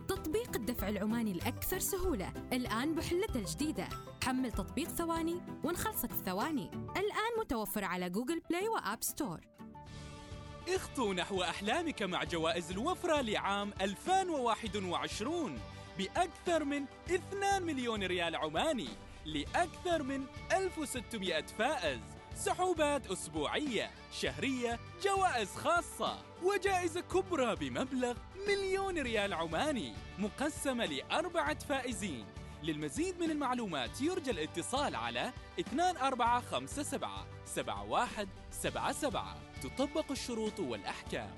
تطبيق 0.08 0.56
الدفع 0.56 0.88
العماني 0.88 1.32
الأكثر 1.32 1.78
سهولة. 1.78 2.32
الآن 2.52 2.94
بحلته 2.94 3.38
الجديدة 3.38 3.88
حمل 4.24 4.52
تطبيق 4.52 4.88
ثواني 4.88 5.40
ونخلصك 5.64 6.12
في 6.12 6.24
ثواني 6.24 6.70
الآن 6.74 7.38
متوفر 7.40 7.84
على 7.84 8.10
جوجل 8.10 8.42
بلاي 8.50 8.68
وآب 8.68 9.02
ستور. 9.02 9.40
اخطو 10.68 11.12
نحو 11.12 11.42
أحلامك 11.42 12.02
مع 12.02 12.24
جوائز 12.24 12.70
الوفرة 12.70 13.20
لعام 13.20 13.72
2021 13.80 15.58
بأكثر 15.98 16.64
من 16.64 16.84
2 17.10 17.62
مليون 17.62 18.02
ريال 18.02 18.36
عماني 18.36 18.88
لأكثر 19.24 20.02
من 20.02 20.24
1600 20.52 21.42
فائز. 21.42 22.17
سحوبات 22.38 23.10
أسبوعية 23.10 23.90
شهرية 24.12 24.78
جوائز 25.02 25.54
خاصة 25.54 26.18
وجائزة 26.42 27.00
كبرى 27.00 27.56
بمبلغ 27.56 28.14
مليون 28.48 28.98
ريال 28.98 29.34
عماني 29.34 29.94
مقسمة 30.18 30.84
لأربعة 30.84 31.58
فائزين. 31.58 32.26
للمزيد 32.62 33.20
من 33.20 33.30
المعلومات 33.30 34.00
يرجى 34.00 34.30
الاتصال 34.30 34.94
على 34.96 35.32
2457 35.58 37.26
7177 37.44 39.22
تطبق 39.62 40.10
الشروط 40.10 40.60
والأحكام. 40.60 41.30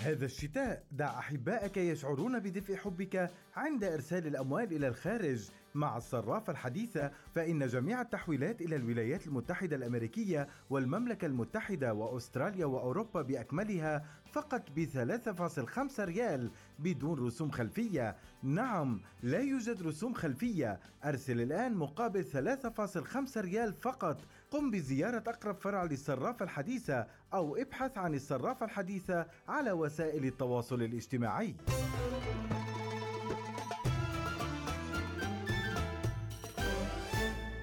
هذا 0.00 0.24
الشتاء 0.24 0.84
دع 0.92 1.18
أحبائك 1.18 1.76
يشعرون 1.76 2.38
بدفء 2.38 2.76
حبك 2.76 3.30
عند 3.56 3.84
إرسال 3.84 4.26
الأموال 4.26 4.72
إلى 4.72 4.88
الخارج. 4.88 5.50
مع 5.74 5.96
الصرافة 5.96 6.50
الحديثة 6.50 7.10
فإن 7.34 7.66
جميع 7.66 8.00
التحويلات 8.00 8.62
إلى 8.62 8.76
الولايات 8.76 9.26
المتحدة 9.26 9.76
الأمريكية 9.76 10.48
والمملكة 10.70 11.26
المتحدة 11.26 11.94
وأستراليا 11.94 12.66
وأوروبا 12.66 13.22
بأكملها 13.22 14.04
فقط 14.32 14.62
ب 14.76 14.84
3.5 14.84 16.00
ريال 16.00 16.50
بدون 16.78 17.26
رسوم 17.26 17.50
خلفية. 17.50 18.16
نعم 18.42 19.00
لا 19.22 19.38
يوجد 19.38 19.82
رسوم 19.82 20.14
خلفية. 20.14 20.80
أرسل 21.04 21.40
الآن 21.40 21.74
مقابل 21.74 22.24
3.5 22.24 23.40
ريال 23.40 23.72
فقط 23.72 24.20
قم 24.50 24.70
بزيارة 24.70 25.24
أقرب 25.26 25.56
فرع 25.56 25.84
للصرافة 25.84 26.44
الحديثة 26.44 27.06
أو 27.34 27.56
ابحث 27.56 27.98
عن 27.98 28.14
الصرافة 28.14 28.66
الحديثة 28.66 29.26
على 29.48 29.72
وسائل 29.72 30.24
التواصل 30.24 30.82
الاجتماعي. 30.82 31.56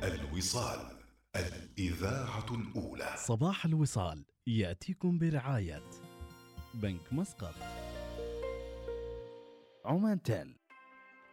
الوصال 0.04 0.98
الإذاعة 1.36 2.46
الأولى. 2.52 3.14
صباح 3.18 3.66
الوصال 3.66 4.26
يأتيكم 4.48 5.20
برعاية 5.20 5.84
بنك 6.74 7.14
مسقط. 7.14 7.54
عمان 9.86 10.22
تيل 10.22 10.58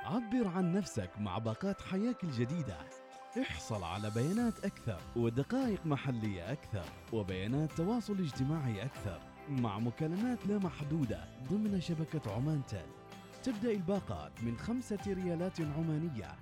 عبر 0.00 0.48
عن 0.48 0.72
نفسك 0.72 1.10
مع 1.18 1.38
باقات 1.38 1.82
حياك 1.82 2.24
الجديدة. 2.24 3.03
احصل 3.40 3.84
على 3.84 4.10
بيانات 4.10 4.64
أكثر 4.64 5.00
ودقائق 5.16 5.86
محلية 5.86 6.52
أكثر 6.52 6.84
وبيانات 7.12 7.72
تواصل 7.72 8.18
اجتماعي 8.18 8.82
أكثر 8.82 9.20
مع 9.48 9.78
مكالمات 9.78 10.46
لا 10.46 10.58
محدودة 10.58 11.24
ضمن 11.50 11.80
شبكة 11.80 12.32
عمان 12.32 12.62
تيل 12.68 12.86
تبدأ 13.42 13.70
الباقات 13.70 14.32
من 14.42 14.56
خمسة 14.58 14.98
ريالات 15.06 15.60
عمانية 15.60 16.32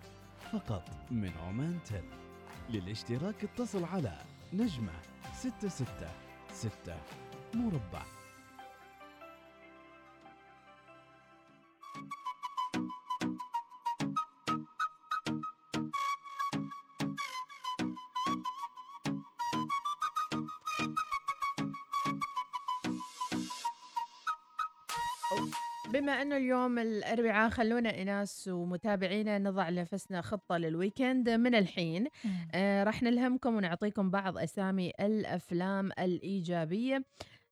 فقط 0.53 0.89
من 1.11 1.31
عمان 1.47 1.79
تيل 1.85 2.05
للاشتراك 2.71 3.45
اتصل 3.45 3.85
على 3.85 4.19
نجمة 4.53 4.93
ستة 5.35 5.69
ستة 5.69 6.11
ستة 6.53 6.97
مربع. 7.55 8.22
بما 26.13 26.23
أنه 26.23 26.37
اليوم 26.37 26.79
الأربعاء 26.79 27.51
خلونا 27.51 27.95
ايناس 27.95 28.49
ومتابعينا 28.49 29.39
نضع 29.39 29.69
لنفسنا 29.69 30.21
خطة 30.23 30.57
لل 30.57 30.73
weekend 30.73 31.31
من 31.31 31.55
الحين 31.55 32.07
آه 32.55 32.85
راح 32.85 33.03
نلهمكم 33.03 33.55
ونعطيكم 33.55 34.11
بعض 34.11 34.39
أسامي 34.39 34.93
الأفلام 35.01 35.91
الإيجابية. 35.99 37.05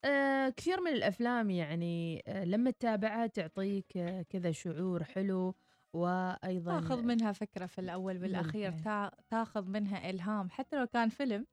آه 0.04 0.48
كثير 0.48 0.80
من 0.80 0.90
الأفلام 0.92 1.50
يعني 1.50 2.22
آه 2.28 2.44
لما 2.44 2.70
تتابعها 2.70 3.26
تعطيك 3.26 3.96
آه 3.96 4.22
كذا 4.22 4.52
شعور 4.52 5.04
حلو 5.04 5.54
وأيضا 5.92 6.80
تاخذ 6.80 7.02
منها 7.02 7.32
فكرة 7.32 7.66
في 7.66 7.78
بالفعل. 8.68 8.82
تا- 8.84 9.10
تاخذ 9.30 9.68
منها 9.68 10.10
إلهام. 10.10 10.50
حتى 10.50 10.76
لو 10.76 10.86
كان 10.86 11.08
فيلم 11.08 11.46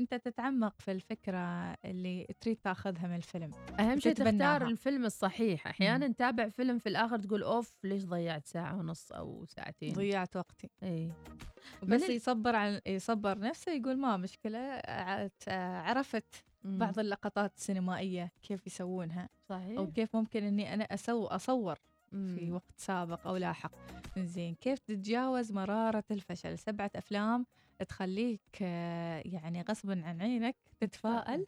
أنت 0.00 0.14
تتعمق 0.14 0.74
في 0.80 0.92
الفكرة 0.92 1.72
اللي 1.84 2.26
تريد 2.40 2.56
تأخذها 2.56 3.06
من 3.06 3.16
الفيلم 3.16 3.50
أهم 3.80 4.00
شيء 4.00 4.12
تختار. 4.12 4.66
الفيلم 4.66 5.04
الصحيح. 5.04 5.66
أحيانا 5.66 6.08
تتابع 6.08 6.48
فيلم 6.48 6.78
في 6.78 6.88
الآخر 6.88 7.18
تقول 7.18 7.42
أوف 7.42 7.72
ليش 7.84 8.04
ضيعت 8.04 8.46
ساعة 8.46 8.78
ونص 8.78 9.12
أو 9.12 9.44
ساعتين؟ 9.44 9.92
ضيعت 9.92 10.36
وقتي. 10.36 10.70
إي. 10.82 11.12
بس 11.82 12.08
يصبر 12.08 12.56
عن 12.56 12.80
يصبر 12.86 13.38
نفسه 13.38 13.72
يقول 13.72 13.98
ما 13.98 14.16
مشكلة 14.16 14.58
ع- 14.58 15.28
عرفت. 15.88 16.44
بعض 16.64 16.98
اللقطات 16.98 17.56
السينمائية 17.56 18.32
كيف 18.42 18.66
يسوونها 18.66 19.28
صحيح. 19.48 19.78
أو 19.78 19.92
كيف 19.92 20.16
ممكن 20.16 20.44
إني 20.44 20.74
أنا 20.74 20.84
أسو 20.84 21.26
أصور 21.26 21.78
في. 22.10 22.52
وقت 22.52 22.74
سابق 22.76 23.26
أو 23.26 23.36
لاحق. 23.36 23.72
زين 24.18 24.54
كيف 24.54 24.78
تتجاوز 24.78 25.52
مرارة 25.52 26.04
الفشل؟ 26.10 26.58
سبعة 26.58 26.90
أفلام 26.96 27.46
تخليك 27.88 28.60
يعني 28.60 29.64
غصبا 29.68 30.02
عن 30.04 30.22
عينك 30.22 30.56
تتفائل 30.80 31.46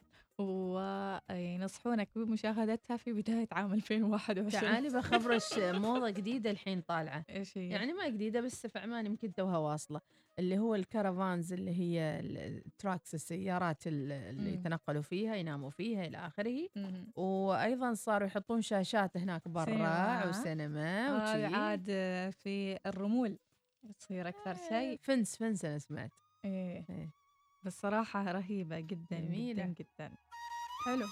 وينصحونك 1.29 2.09
بمشاهدتها 2.15 2.97
في 2.97 3.13
بداية 3.13 3.47
عام 3.51 3.73
2021 3.73 4.49
تعالي 4.49 4.89
بخبرش 4.89 5.57
موضة 5.57 6.09
جديدة 6.09 6.51
الحين 6.51 6.81
طالعة 6.81 7.25
إيش 7.29 7.57
هي؟ 7.57 7.69
يعني 7.69 7.93
ما 7.93 8.09
جديدة 8.09 8.41
بس 8.41 8.67
في 8.67 8.79
عمان 8.79 9.05
يمكن 9.05 9.33
توها 9.33 9.57
واصلة 9.57 10.01
اللي 10.39 10.57
هو 10.57 10.75
ال 10.75 10.84
caravans 10.84 11.53
اللي 11.53 11.71
هي 11.79 12.19
ال 12.19 12.33
trucks 12.33 13.15
السيارات 13.15 13.87
ال- 13.87 14.11
اللي. 14.11 14.53
يتنقلوا 14.53 15.01
فيها 15.01 15.35
يناموا 15.35 15.69
فيها 15.69 16.05
إلى 16.05 16.17
آخره 16.17 16.69
مهم. 16.75 17.07
وأيضا 17.15 17.93
صاروا 17.93 18.27
يحطون 18.27 18.61
شاشات 18.61 19.17
هناك 19.17 19.47
برا 19.47 19.65
سينما. 19.65 20.29
وسينما 20.29 21.15
وشي. 21.15 21.45
عاد 21.55 21.85
في 22.31 22.77
الرمول 22.85 23.37
تصير 23.91 24.27
أكثر 24.27 24.53
شيء. 24.69 24.99
فنس 25.01 25.35
فنس 25.35 25.65
أنا 25.65 25.79
سمعت. 25.79 26.11
إيه. 26.45 26.85
إيه. 26.89 27.09
بس 27.63 27.79
صراحة 27.81 28.31
رهيبة 28.31 28.79
جدا 28.79 29.19
جميلة. 29.19 29.63
جدا. 29.63 29.73
جدا 29.73 30.11
حلو. 30.85 31.05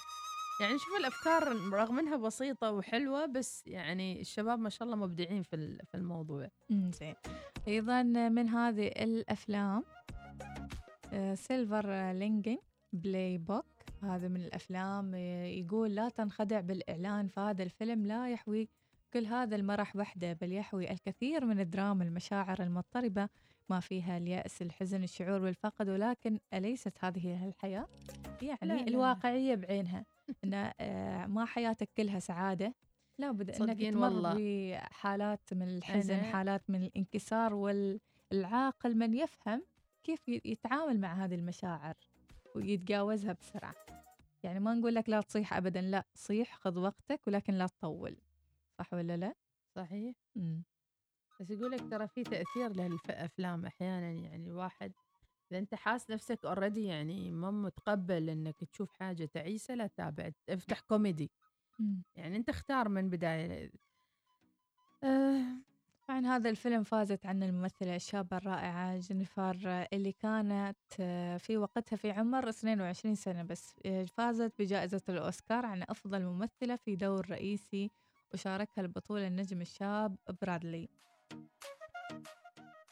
يعني 0.62 0.78
شوف 0.80 0.98
الأفكار 1.00 1.44
رغم 1.74 2.00
إنها 2.00 2.16
بسيطة 2.18 2.72
وحلوة 2.72 3.26
بس 3.26 3.68
يعني 3.68 4.22
الشباب 4.22 4.60
ما 4.60 4.70
شاء 4.70 4.86
الله 4.86 4.96
مبدعين 4.98 5.44
في 5.44 5.78
في 5.86 5.96
الموضوع. 5.96 6.50
زين. 6.70 7.16
أيضا 7.68 8.04
من 8.04 8.50
هذه 8.50 8.88
الأفلام 8.88 9.84
Silver 11.34 12.12
Linings 12.12 12.58
Playbook 12.94 13.66
هذا 14.04 14.28
من 14.28 14.42
الأفلام 14.42 15.12
آه، 15.16 15.46
يقول 15.46 15.96
لا 15.96 16.10
تنخدع 16.10 16.60
بالإعلان 16.60 17.28
فهذا 17.28 17.64
الفيلم 17.64 18.06
لا 18.06 18.30
يحوي 18.30 18.70
كل 19.16 19.26
هذا 19.26 19.56
المرح 19.56 19.96
وحده 19.96 20.34
بل 20.34 20.54
يحوي 20.54 20.92
الكثير 20.92 21.46
من 21.46 21.60
الدراما 21.60 22.04
المشاعر 22.04 22.64
المضطربة 22.64 23.30
ما 23.70 23.80
فيها 23.80 24.18
اليأس 24.18 24.62
الحزن 24.62 25.04
الشعور 25.04 25.40
بالفقد 25.40 25.90
ولكن 25.90 26.40
أليست 26.54 26.94
هذه 27.00 27.28
هي 27.28 27.48
الحياة 27.48 27.88
يعني 28.42 28.60
لا، 28.62 28.74
لا. 28.74 28.88
الواقعية 28.88 29.56
بعينها 29.56 30.06
أن 30.44 30.72
آه، 30.80 31.26
ما 31.26 31.46
حياتك 31.46 31.90
كلها 31.98 32.20
سعادة 32.20 32.76
لابد 33.18 33.50
إنك 33.50 33.60
صدقين 33.60 33.94
تمر. 33.94 34.34
بحالات 34.38 35.54
من 35.54 35.78
الحزن 35.78 36.18
حالات 36.18 36.70
من 36.70 36.84
الانكسار 36.84 37.54
والعاقل 37.54 38.98
من 38.98 39.14
يفهم 39.14 39.64
كيف 40.04 40.28
يتعامل 40.28 41.00
مع 41.00 41.26
هذه 41.26 41.36
المشاعر 41.36 41.96
ويتجاوزها 42.56 43.34
بسرعة 43.34 43.76
يعني 44.44 44.60
ما 44.60 44.74
نقول 44.74 44.96
لك 44.96 45.10
لا 45.10 45.22
تصيح 45.22 45.54
ابدا 45.54 45.82
لا 45.82 46.06
صيح 46.16 46.56
خذ 46.56 46.80
وقتك 46.80 47.22
ولكن 47.28 47.54
لا 47.54 47.68
تطول 47.68 48.18
صح 48.80 48.94
ولا 48.94 49.18
لا؟ 49.18 49.34
صحيح. 49.76 50.16
مم. 50.36 50.64
بس 51.40 51.50
يقول 51.50 51.72
لك 51.72 51.90
ترى 51.92 52.08
في 52.08 52.24
تأثير 52.24 52.72
للافلام 52.74 53.66
أحيانا 53.66 54.12
يعني 54.12 54.50
الواحد 54.50 54.94
إذا 55.52 55.60
أنت 55.60 55.76
حاس 55.76 56.10
نفسك 56.10 56.46
already 56.46 56.84
يعني 56.84 57.32
ما 57.32 57.52
متقبل 57.52 58.30
إنك 58.30 58.64
تشوف 58.64 58.92
حاجة 58.94 59.26
تعيسة 59.26 59.76
لا 59.76 59.88
تتابع 59.88 60.32
افتح 60.50 60.80
كوميدي 60.80 61.32
مم. 61.80 62.04
يعني 62.16 62.38
أنت 62.38 62.50
اختار 62.50 62.90
من 62.90 63.10
بداية. 63.10 63.72
آه. 65.04 65.44
طبعا 66.08 66.26
هذا 66.26 66.50
الفيلم 66.50 66.84
فازت 66.84 67.26
عنه 67.26 67.46
الممثلة 67.46 67.96
الشابة 67.96 68.38
الرائعة 68.38 68.98
جينيفر 68.98 69.88
اللي 69.94 70.12
كانت 70.12 70.78
آه، 71.00 71.38
في 71.38 71.58
وقتها 71.58 71.98
في 71.98 72.12
عمر 72.12 72.50
22 72.50 73.16
سنة 73.16 73.44
بس 73.44 73.76
آه، 73.86 74.04
فازت 74.06 74.54
بجائزة 74.60 75.02
الأوسكار 75.10 75.66
عن 75.66 75.84
أفضل 75.90 76.24
ممثلة 76.26 76.76
في 76.76 76.96
دور 76.96 77.30
رئيسي 77.32 77.92
وشاركها 78.36 78.82
البطولة 78.82 79.28
النجم 79.28 79.62
الشاب 79.62 80.16
برادلي. 80.42 80.90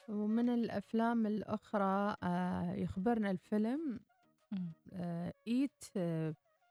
ومن 0.09 0.49
الأفلام 0.49 1.27
الأخرى 1.27 2.15
آه 2.23 2.73
يخبرنا 2.73 3.31
الفيلم 3.31 3.99
مم. 4.51 4.71
Eat 5.47 5.83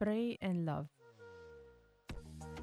Pray 0.01 0.39
and 0.43 0.67
Love 0.67 0.87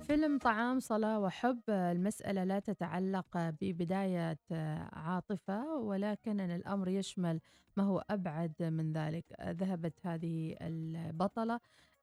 فيلم 0.07 0.38
طعام 0.38 0.80
صلاة 0.80 1.20
وحب. 1.20 1.62
آه، 1.70 1.91
المسألة 1.91 2.43
لا 2.43 2.60
تتعلق 2.60 3.38
ببداية 3.38 4.39
آه، 4.51 4.89
عاطفة 4.93 5.76
ولكن 5.76 6.39
الأمر 6.39 6.88
يشمل 6.88 7.39
ما 7.78 7.84
هو 7.84 8.03
أبعد 8.10 8.64
من 8.64 8.93
ذلك. 8.93 9.26
آه، 9.39 9.51
ذهبت 9.51 9.93
هذه 10.03 10.55
البطلة 10.62 11.60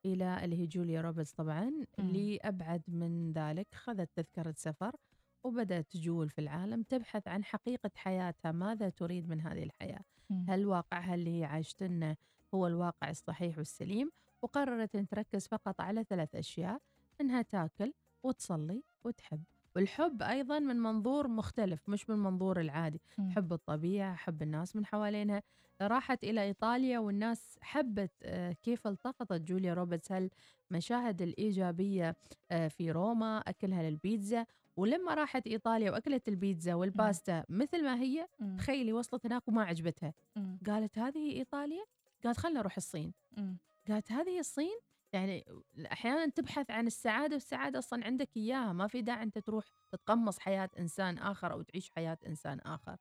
إلى 0.07 0.45
اللي 0.45 0.57
هي 0.57 0.67
جوليا 0.67 1.01
روبرتس 1.01 1.33
طبعا 1.33 1.73
لأبعد 1.99 2.83
من 2.89 3.33
ذلك 3.33 3.67
خذت 3.75 4.11
تذكرة 4.15 4.55
سفر 4.57 4.97
وبدأت 5.45 5.91
تجول 5.91 6.29
في 6.31 6.41
العالم 6.41 6.83
تبحث 6.83 7.29
عن 7.29 7.45
حقيقة 7.45 7.91
حياتها 7.97 8.53
ماذا 8.53 8.89
تريد 8.89 9.29
من 9.29 9.41
هذه 9.41 9.63
الحياة. 9.63 10.01
هل 10.49 10.67
واقعها 10.67 11.15
اللي 11.15 11.41
هي 11.41 11.45
عايشتنه 11.45 12.17
هو 12.55 12.67
الواقع 12.67 13.11
الصحيح 13.11 13.59
والسليم؟ 13.59 14.11
وقررت 14.43 14.95
أن 14.97 15.09
تركز 15.09 15.47
فقط 15.49 15.81
على 15.81 16.05
ثلاث 16.05 16.35
أشياء 16.35 16.81
أنها 17.21 17.43
تاكل 17.43 17.93
وتصلي 18.23 18.83
وتحب. 19.05 19.43
والحب 19.77 20.23
أيضا 20.23 20.59
من 20.59 20.77
منظور 20.77 21.29
مختلف 21.29 21.89
مش 21.89 22.11
من 22.11 22.17
منظور 22.19 22.61
العادي 22.61 23.01
مم. 23.19 23.31
حب 23.31 23.53
الطبيعة 23.53 24.15
حب 24.15 24.43
الناس 24.43 24.77
من 24.77 24.87
حوالينها 24.87 25.43
راحت 25.83 26.25
إلى 26.25 26.43
إيطاليا 26.43 26.99
والناس 26.99 27.59
حبت 27.61 28.11
آه، 28.23 28.53
كيف 28.53 28.87
التقطت 28.87 29.41
جوليا 29.41 29.75
روبرتس 29.75 30.13
هالمشاهد 30.13 31.23
الإيجابية 31.23 32.17
آه، 32.51 32.69
في 32.69 32.91
روما 32.91 33.39
أكلها 33.39 33.91
للبيتزا 33.91 34.47
ولما 34.77 35.15
راحت 35.15 35.47
إيطاليا 35.47 35.91
وأكلت 35.91 36.29
البيتزا 36.29 36.75
والباستا 36.75 37.45
مثل 37.49 37.85
ما 37.85 38.01
هي. 38.01 38.27
تخيلي 38.59 38.93
وصلت 38.93 39.27
هناك 39.27 39.49
وما 39.49 39.63
عجبتها 39.65 40.15
مم. 40.37 40.59
قالت 40.67 40.99
هذه 40.99 41.33
إيطاليا 41.33 41.85
قالت 42.25 42.39
خلنا 42.39 42.61
نروح 42.61 42.77
الصين 42.77 43.13
مم. 43.37 43.57
قالت 43.89 44.13
هذه 44.13 44.39
الصين 44.39 44.79
يعني 45.13 45.45
أحيانا 45.93 46.27
تبحث 46.31 46.71
عن 46.71 46.87
السعادة 46.87 47.35
والسعادة 47.35 47.79
أصلا 47.79 48.05
عندك 48.07 48.37
إياها. 48.37 48.73
ما 48.73 48.87
في 48.87 49.03
داعي 49.03 49.23
أنت 49.23 49.39
تروح 49.39 49.65
تتقمص 49.93 50.39
حياة 50.39 50.71
إنسان 50.79 51.19
آخر 51.19 51.53
أو 51.53 51.63
تعيش 51.63 51.91
حياة 51.91 52.19
إنسان 52.27 52.61
آخر. 52.61 52.97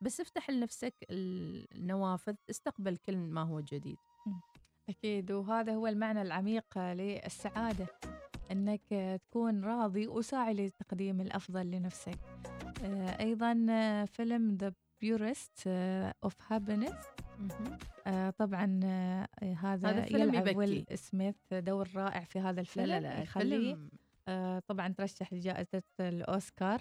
بس 0.00 0.20
افتح 0.20 0.50
لنفسك 0.50 0.94
النوافذ 1.10 2.34
استقبل 2.50 2.96
كل 2.96 3.16
ما 3.16 3.42
هو 3.42 3.60
جديد. 3.60 3.96
أكيد. 4.88 5.32
وهذا 5.32 5.74
هو 5.74 5.86
المعنى 5.86 6.22
العميق 6.22 6.78
للسعادة 6.78 7.86
أنك 8.50 9.20
تكون 9.30 9.64
راضي 9.64 10.08
وساعي 10.08 10.54
لتقديم 10.54 11.20
الأفضل 11.20 11.70
لنفسك. 11.70 12.18
آه، 12.84 13.20
أيضا 13.20 13.66
آه، 13.70 14.04
فيلم 14.04 14.58
The 14.62 14.72
Purest 15.04 15.62
آه، 15.66 16.14
of 16.26 16.32
Happiness. 16.50 17.13
آه، 18.06 18.30
طبعا 18.30 18.80
آه، 18.84 19.28
هذا, 19.42 19.88
هذا 19.88 20.02
فيلم 20.04 20.28
يلعب 20.28 20.46
يبكي. 20.46 20.58
ويل 20.58 20.86
سميث 20.94 21.36
دور 21.52 21.88
رائع 21.94 22.20
في 22.24 22.38
هذا 22.38 22.60
الفيلم 22.60 22.86
لا 22.86 23.00
لا 23.00 23.22
يخليه 23.22 23.74
فيلم 23.74 23.90
آه، 24.28 24.58
طبعا 24.58 24.88
ترشح 24.88 25.32
لجائزة 25.32 25.82
الأوسكار. 26.00 26.80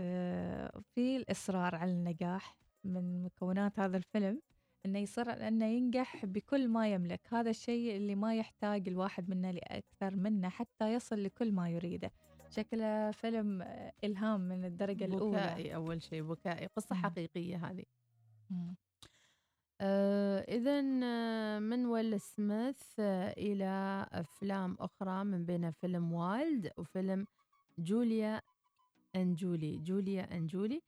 آه، 0.00 0.82
في 0.94 1.16
الإصرار 1.16 1.74
على 1.74 1.90
النجاح 1.90 2.56
من 2.84 3.22
مكونات 3.22 3.80
هذا 3.80 3.96
الفيلم 3.96 4.40
إنه 4.86 4.98
يصر 4.98 5.30
على 5.30 5.48
إنه 5.48 5.66
ينجح 5.66 6.26
بكل 6.26 6.68
ما 6.68 6.88
يملك 6.88 7.20
هذا 7.30 7.50
الشيء 7.50 7.96
اللي 7.96 8.14
ما 8.14 8.34
يحتاج 8.34 8.88
الواحد 8.88 9.30
منا 9.30 9.52
لأكثر 9.52 10.16
منه 10.16 10.48
حتى 10.48 10.92
يصل 10.92 11.22
لكل 11.22 11.52
ما 11.52 11.70
يريده 11.70 12.12
شكله 12.50 13.10
فيلم 13.10 13.62
آه، 13.62 13.92
إلهام 14.04 14.40
من 14.40 14.64
الدرجة 14.64 15.04
الأولى 15.04 15.36
بكائي 15.36 15.74
أول 15.74 16.02
شيء 16.02 16.22
بكائي 16.22 16.66
قصة 16.66 16.96
مم. 16.96 17.02
حقيقية 17.02 17.56
هذه 17.56 17.84
مم. 18.50 18.76
آه 19.80 20.38
اذا 20.40 20.80
من 21.58 21.86
ويل 21.86 22.20
سميث 22.20 22.82
آه 23.00 23.30
إلى 23.32 24.06
أفلام 24.12 24.76
أخرى 24.80 25.24
من 25.24 25.44
بينها 25.44 25.70
فيلم 25.70 26.12
وايلد 26.12 26.70
وفيلم 26.76 27.26
جوليا 27.78 28.42
ان 29.16 29.34
جولي 29.34 29.78
جوليا 29.78 30.36
ان 30.36 30.46
جولي 30.46 30.82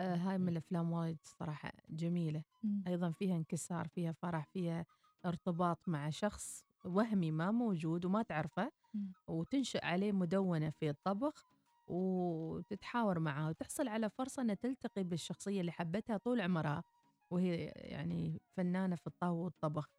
آه 0.00 0.16
هاي 0.16 0.38
من 0.38 0.48
الأفلام 0.48 0.92
وايد 0.92 1.18
صراحة 1.22 1.72
جميلة 1.90 2.42
مم. 2.62 2.84
أيضا 2.86 3.10
فيها 3.10 3.36
انكسار 3.36 3.88
فيها 3.88 4.12
فرح 4.12 4.44
فيها 4.52 4.86
ارتباط 5.26 5.88
مع 5.88 6.10
شخص 6.10 6.64
وهمي 6.84 7.30
ما 7.30 7.50
موجود 7.50 8.04
وما 8.04 8.22
تعرفه 8.22 8.72
مم. 8.94 9.12
وتنشئ 9.28 9.84
عليه 9.84 10.12
مدونة 10.12 10.70
في 10.70 10.90
الطبخ 10.90 11.44
وتتحاور 11.86 13.18
معها 13.18 13.48
وتحصل 13.48 13.88
على 13.88 14.10
فرصة 14.10 14.42
أنها 14.42 14.54
تلتقي 14.54 15.04
بالشخصية 15.04 15.60
اللي 15.60 15.72
حبتها 15.72 16.16
طول 16.16 16.40
عمرها 16.40 16.84
وهي 17.30 17.72
يعني 17.74 18.40
فنانة 18.56 18.96
في 18.96 19.06
الطهو 19.06 19.44
والطبخ. 19.44 19.90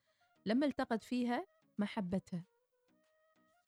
لما 0.46 0.66
التقت 0.66 1.04
فيها 1.04 1.46
ما 1.78 1.86
حبتها. 1.86 2.44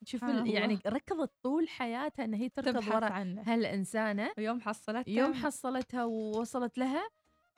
شوف 0.03 0.23
الله. 0.23 0.53
يعني 0.53 0.79
ركضت 0.87 1.31
طول 1.43 1.69
حياتها 1.69 2.25
إن 2.25 2.33
هي 2.33 2.49
تركض 2.49 2.87
ورا. 2.87 3.09
هالانسانه 3.45 4.31
ويوم 4.37 4.61
حصلتها. 4.61 5.11
يوم 5.11 5.33
حصلتها 5.33 6.05
ووصلت 6.05 6.77
لها 6.77 7.09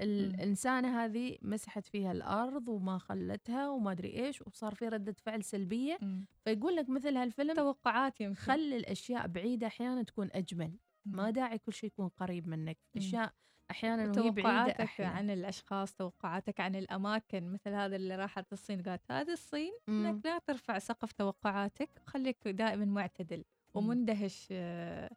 الإنسانة 0.02 1.04
هذه 1.06 1.38
مسحت 1.42 1.86
فيها 1.86 2.12
الأرض 2.12 2.70
وما 2.70 2.98
خلتها 2.98 3.70
وما 3.70 3.92
أدري 3.92 4.26
إيش 4.26 4.42
وصار 4.42 4.76
في 4.76 4.88
ردة 4.88 5.14
فعل 5.14 5.44
سلبية. 5.44 6.00
فيقول 6.44 6.76
لك 6.76 6.90
مثل 6.90 7.18
هالفيلم 7.18 7.54
توقعات 7.54 8.22
يمكن. 8.22 8.42
خلي 8.42 8.78
الأشياء 8.78 9.28
بعيدة 9.28 9.68
أحيانا 9.68 10.04
تكون 10.04 10.30
أجمل. 10.34 10.78
ما 11.06 11.30
داعي 11.30 11.58
كل 11.58 11.74
شيء 11.74 11.88
يكون 11.88 12.08
قريب 12.08 12.48
منك. 12.48 12.78
أشياء 12.98 13.34
أحيانا 13.72 14.12
توقعاتك 14.12 15.02
عن 15.02 15.30
الأشخاص 15.30 15.94
توقعاتك 15.94 16.60
عن 16.60 16.76
الأماكن 16.76 17.52
مثل 17.52 17.70
هذا 17.74 17.96
اللي 17.96 18.16
راحت 18.16 18.54
الصين 18.54 18.82
قالت 18.82 19.12
هذه 19.12 19.32
الصين 19.32 19.72
مم. 19.88 20.06
انك 20.06 20.26
لا 20.26 20.40
ترفع 20.40 20.80
سقف 20.80 21.12
توقعاتك 21.12 21.90
خليك 22.06 22.48
دائما 22.48 22.86
معتدل 22.86 23.44
ومندهش 23.74 24.48
آه، 24.52 25.12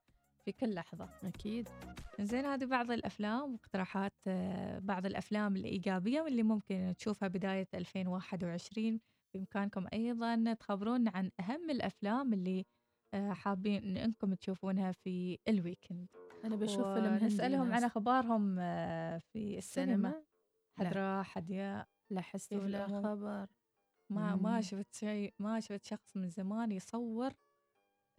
في 0.45 0.53
كل 0.53 0.75
لحظة. 0.75 1.09
أكيد. 1.25 1.69
زين 2.21 2.45
هذه 2.45 2.65
بعض 2.65 2.91
الأفلام 2.91 3.53
واقتراحات 3.53 4.13
آه، 4.27 4.79
بعض 4.79 5.07
الأفلام 5.07 5.57
الإيجابية 5.57 6.21
واللي 6.21 6.43
ممكن 6.43 6.95
تشوفها 6.99 7.29
بداية 7.29 7.69
2021 7.75 9.01
بإمكانكم 9.35 9.87
أيضا 9.93 10.55
تخبرونا 10.55 11.11
عن 11.15 11.31
أهم 11.41 11.71
الأفلام 11.71 12.33
اللي 12.33 12.67
حابين 13.33 13.97
إنكم 13.97 14.35
تشوفونها 14.35 14.93
في 14.93 15.39
الويكند 15.49 16.07
أنا 16.45 16.57
بشوف 16.57 16.87
فيلم 16.87 17.15
نسالهم 17.15 17.73
عن. 17.73 17.85
أخبارهم 17.85 18.57
آه، 18.59 19.19
في 19.19 19.59
السينما 19.59 20.11
سينما؟ 20.11 20.25
حد 20.79 20.85
لا. 20.85 20.91
راح 21.19 21.29
حد 21.29 21.51
يا 21.51 21.87
لا 22.11 22.21
كيف 22.21 22.53
ولا؟ 22.53 22.87
خبر 23.03 23.47
ما 24.11 24.37
ما 24.37 24.55
مم. 24.55 24.61
شفت 24.61 24.95
شيء 24.95 25.35
ما 25.39 25.61
شفت 25.61 25.85
شخص 25.85 26.17
من 26.17 26.29
زمان 26.29 26.73
يصور 26.73 27.33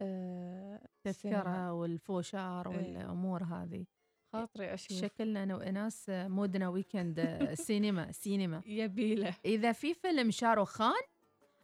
آه، 0.02 0.88
تذكرة. 1.02 1.72
والفوشار 1.72 2.70
إيه. 2.70 2.76
والأمور 2.76 3.44
هذه 3.44 3.86
خاطري 4.32 4.74
أشوف 4.74 4.98
شكلنا 4.98 5.42
أنا 5.42 5.56
وإناس 5.56 6.06
مودنا 6.10 6.68
ويكند 6.68 7.18
آه، 7.18 7.54
سينما 7.68 8.12
سينما 8.12 8.62
يبيله 8.66 9.34
إذا 9.44 9.72
في 9.72 9.94
فيلم 9.94 10.30
شاروخان 10.30 11.02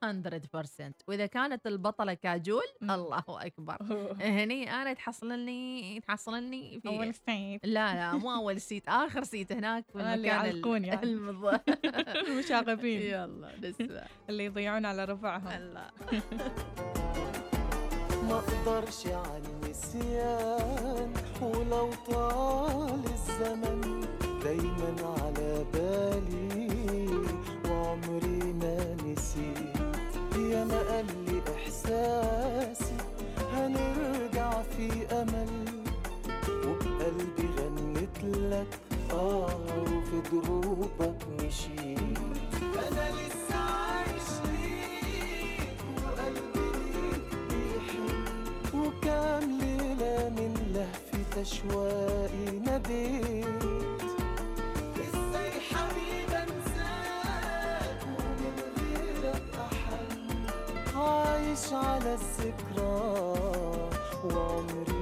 100% 0.05 0.93
واذا 1.09 1.27
كانت 1.27 1.67
البطله 1.67 2.15
كاجول 2.15 2.63
الله 2.83 3.25
اكبر 3.29 3.77
هني 4.21 4.71
أنا 4.75 4.93
تحصلني 4.93 6.01
تحصلني 6.01 6.81
في 6.81 6.89
أول 6.89 7.15
سيت. 7.15 7.61
لا 7.67 7.95
لا 7.95 8.13
مو 8.13 8.35
اول 8.35 8.61
سيت 8.61 8.89
اخر 8.89 9.25
سيت 9.25 9.53
هناك 9.53 9.85
في 9.93 9.99
آه، 10.01 10.15
اللي 10.15 10.15
المكان 10.15 10.41
ال- 10.41 10.47
يعلقون 10.55 10.85
يعني. 10.85 11.07
المشاغبين 12.29 13.01
يلا 13.03 13.49
نسمع 13.63 14.05
اللي 14.29 14.45
يضيعون 14.45 14.85
على 14.87 15.05
ربعهم 15.05 15.49
الله 15.49 15.91
ما 18.23 18.39
أقدرش 18.39 19.07
على 19.07 19.43
النسيان 19.47 21.13
ولو 21.43 21.91
طال 22.09 23.05
الزمن 23.05 24.01
دايما 24.45 24.95
على 25.23 25.65
بالي 25.73 26.52
غنت 38.53 38.67
لك 38.69 39.13
آه 39.13 39.57
وفي 39.83 40.21
دروبك 40.33 41.21
مشيت. 41.41 42.19
أنا 42.63 43.07
لسه 43.17 43.57
عايش 43.57 44.29
ليك 44.45 45.79
وقلبي 45.97 46.69
ليك 46.93 47.29
بيحن. 47.49 48.09
وكام 48.79 49.59
ليلة 49.61 50.29
من 50.29 50.53
لهفة 50.75 51.41
أشواقي 51.43 52.59
ناديت. 52.65 53.47
إزاي 55.01 55.53
حبيبي 55.71 56.37
أنساك 56.37 58.01
ومن 58.07 58.57
غيرك 58.79 59.43
أحن؟ 59.73 60.97
عايش 60.99 61.73
على 61.73 62.15
الذكرى 62.15 62.97
وعمري 64.25 65.02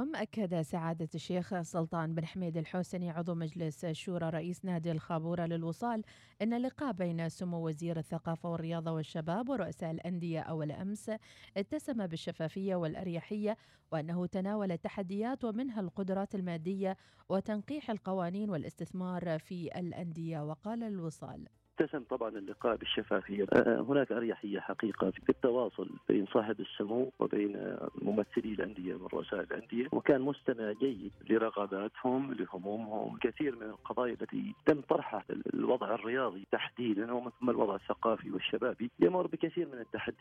بكم 0.00 0.16
أكد 0.16 0.60
سعادة 0.60 1.08
الشيخ 1.14 1.60
سلطان 1.62 2.14
بن 2.14 2.24
حميد 2.24 2.56
الحوسني 2.56 3.10
عضو 3.10 3.34
مجلس 3.34 3.84
الشورى 3.84 4.30
رئيس 4.30 4.64
نادي 4.64 4.92
الخابورة 4.92 5.46
للوصال 5.46 6.04
إن 6.42 6.52
اللقاء 6.52 6.92
بين 6.92 7.28
سمو 7.28 7.66
وزير 7.66 7.98
الثقافة 7.98 8.50
والرياضة 8.50 8.92
والشباب 8.92 9.48
ورؤساء 9.48 9.90
الأندية 9.90 10.40
أول 10.40 10.72
أمس 10.72 11.10
اتسم 11.56 12.06
بالشفافية 12.06 12.74
والأريحية 12.74 13.56
وأنه 13.92 14.26
تناول 14.26 14.72
التحديات 14.72 15.44
ومنها 15.44 15.80
القدرات 15.80 16.34
المادية 16.34 16.96
وتنقيح 17.28 17.90
القوانين 17.90 18.50
والاستثمار 18.50 19.38
في 19.38 19.78
الأندية 19.78 20.40
وقال 20.44 20.82
الوصال. 20.82 21.59
اتسم 21.80 22.02
طبعا 22.10 22.28
اللقاء 22.28 22.76
بالشفافيه، 22.76 23.46
آه، 23.52 23.80
هناك 23.88 24.12
أريحية 24.12 24.60
حقيقة 24.60 25.10
في 25.10 25.28
التواصل 25.28 25.88
بين 26.08 26.26
صاحب 26.26 26.60
السمو 26.60 27.12
وبين 27.18 27.56
آه، 27.56 27.88
ممثلي 28.02 28.52
الأندية 28.52 28.94
ورؤساء 28.94 29.40
الأندية، 29.40 29.86
وكان 29.92 30.20
مستمع 30.20 30.72
جيد 30.72 31.12
لرغباتهم 31.30 32.34
لهمومهم، 32.34 33.18
كثير 33.18 33.56
من 33.56 33.62
القضايا 33.62 34.12
التي 34.12 34.54
تم 34.66 34.80
طرحها 34.80 35.24
الوضع 35.54 35.94
الرياضي 35.94 36.46
تحديدا 36.52 37.12
ومن 37.12 37.30
ثم 37.40 37.50
الوضع 37.50 37.74
الثقافي 37.74 38.30
والشبابي 38.30 38.90
يمر 39.00 39.26
بكثير 39.26 39.66
من 39.72 39.78
التحديات. 39.78 40.20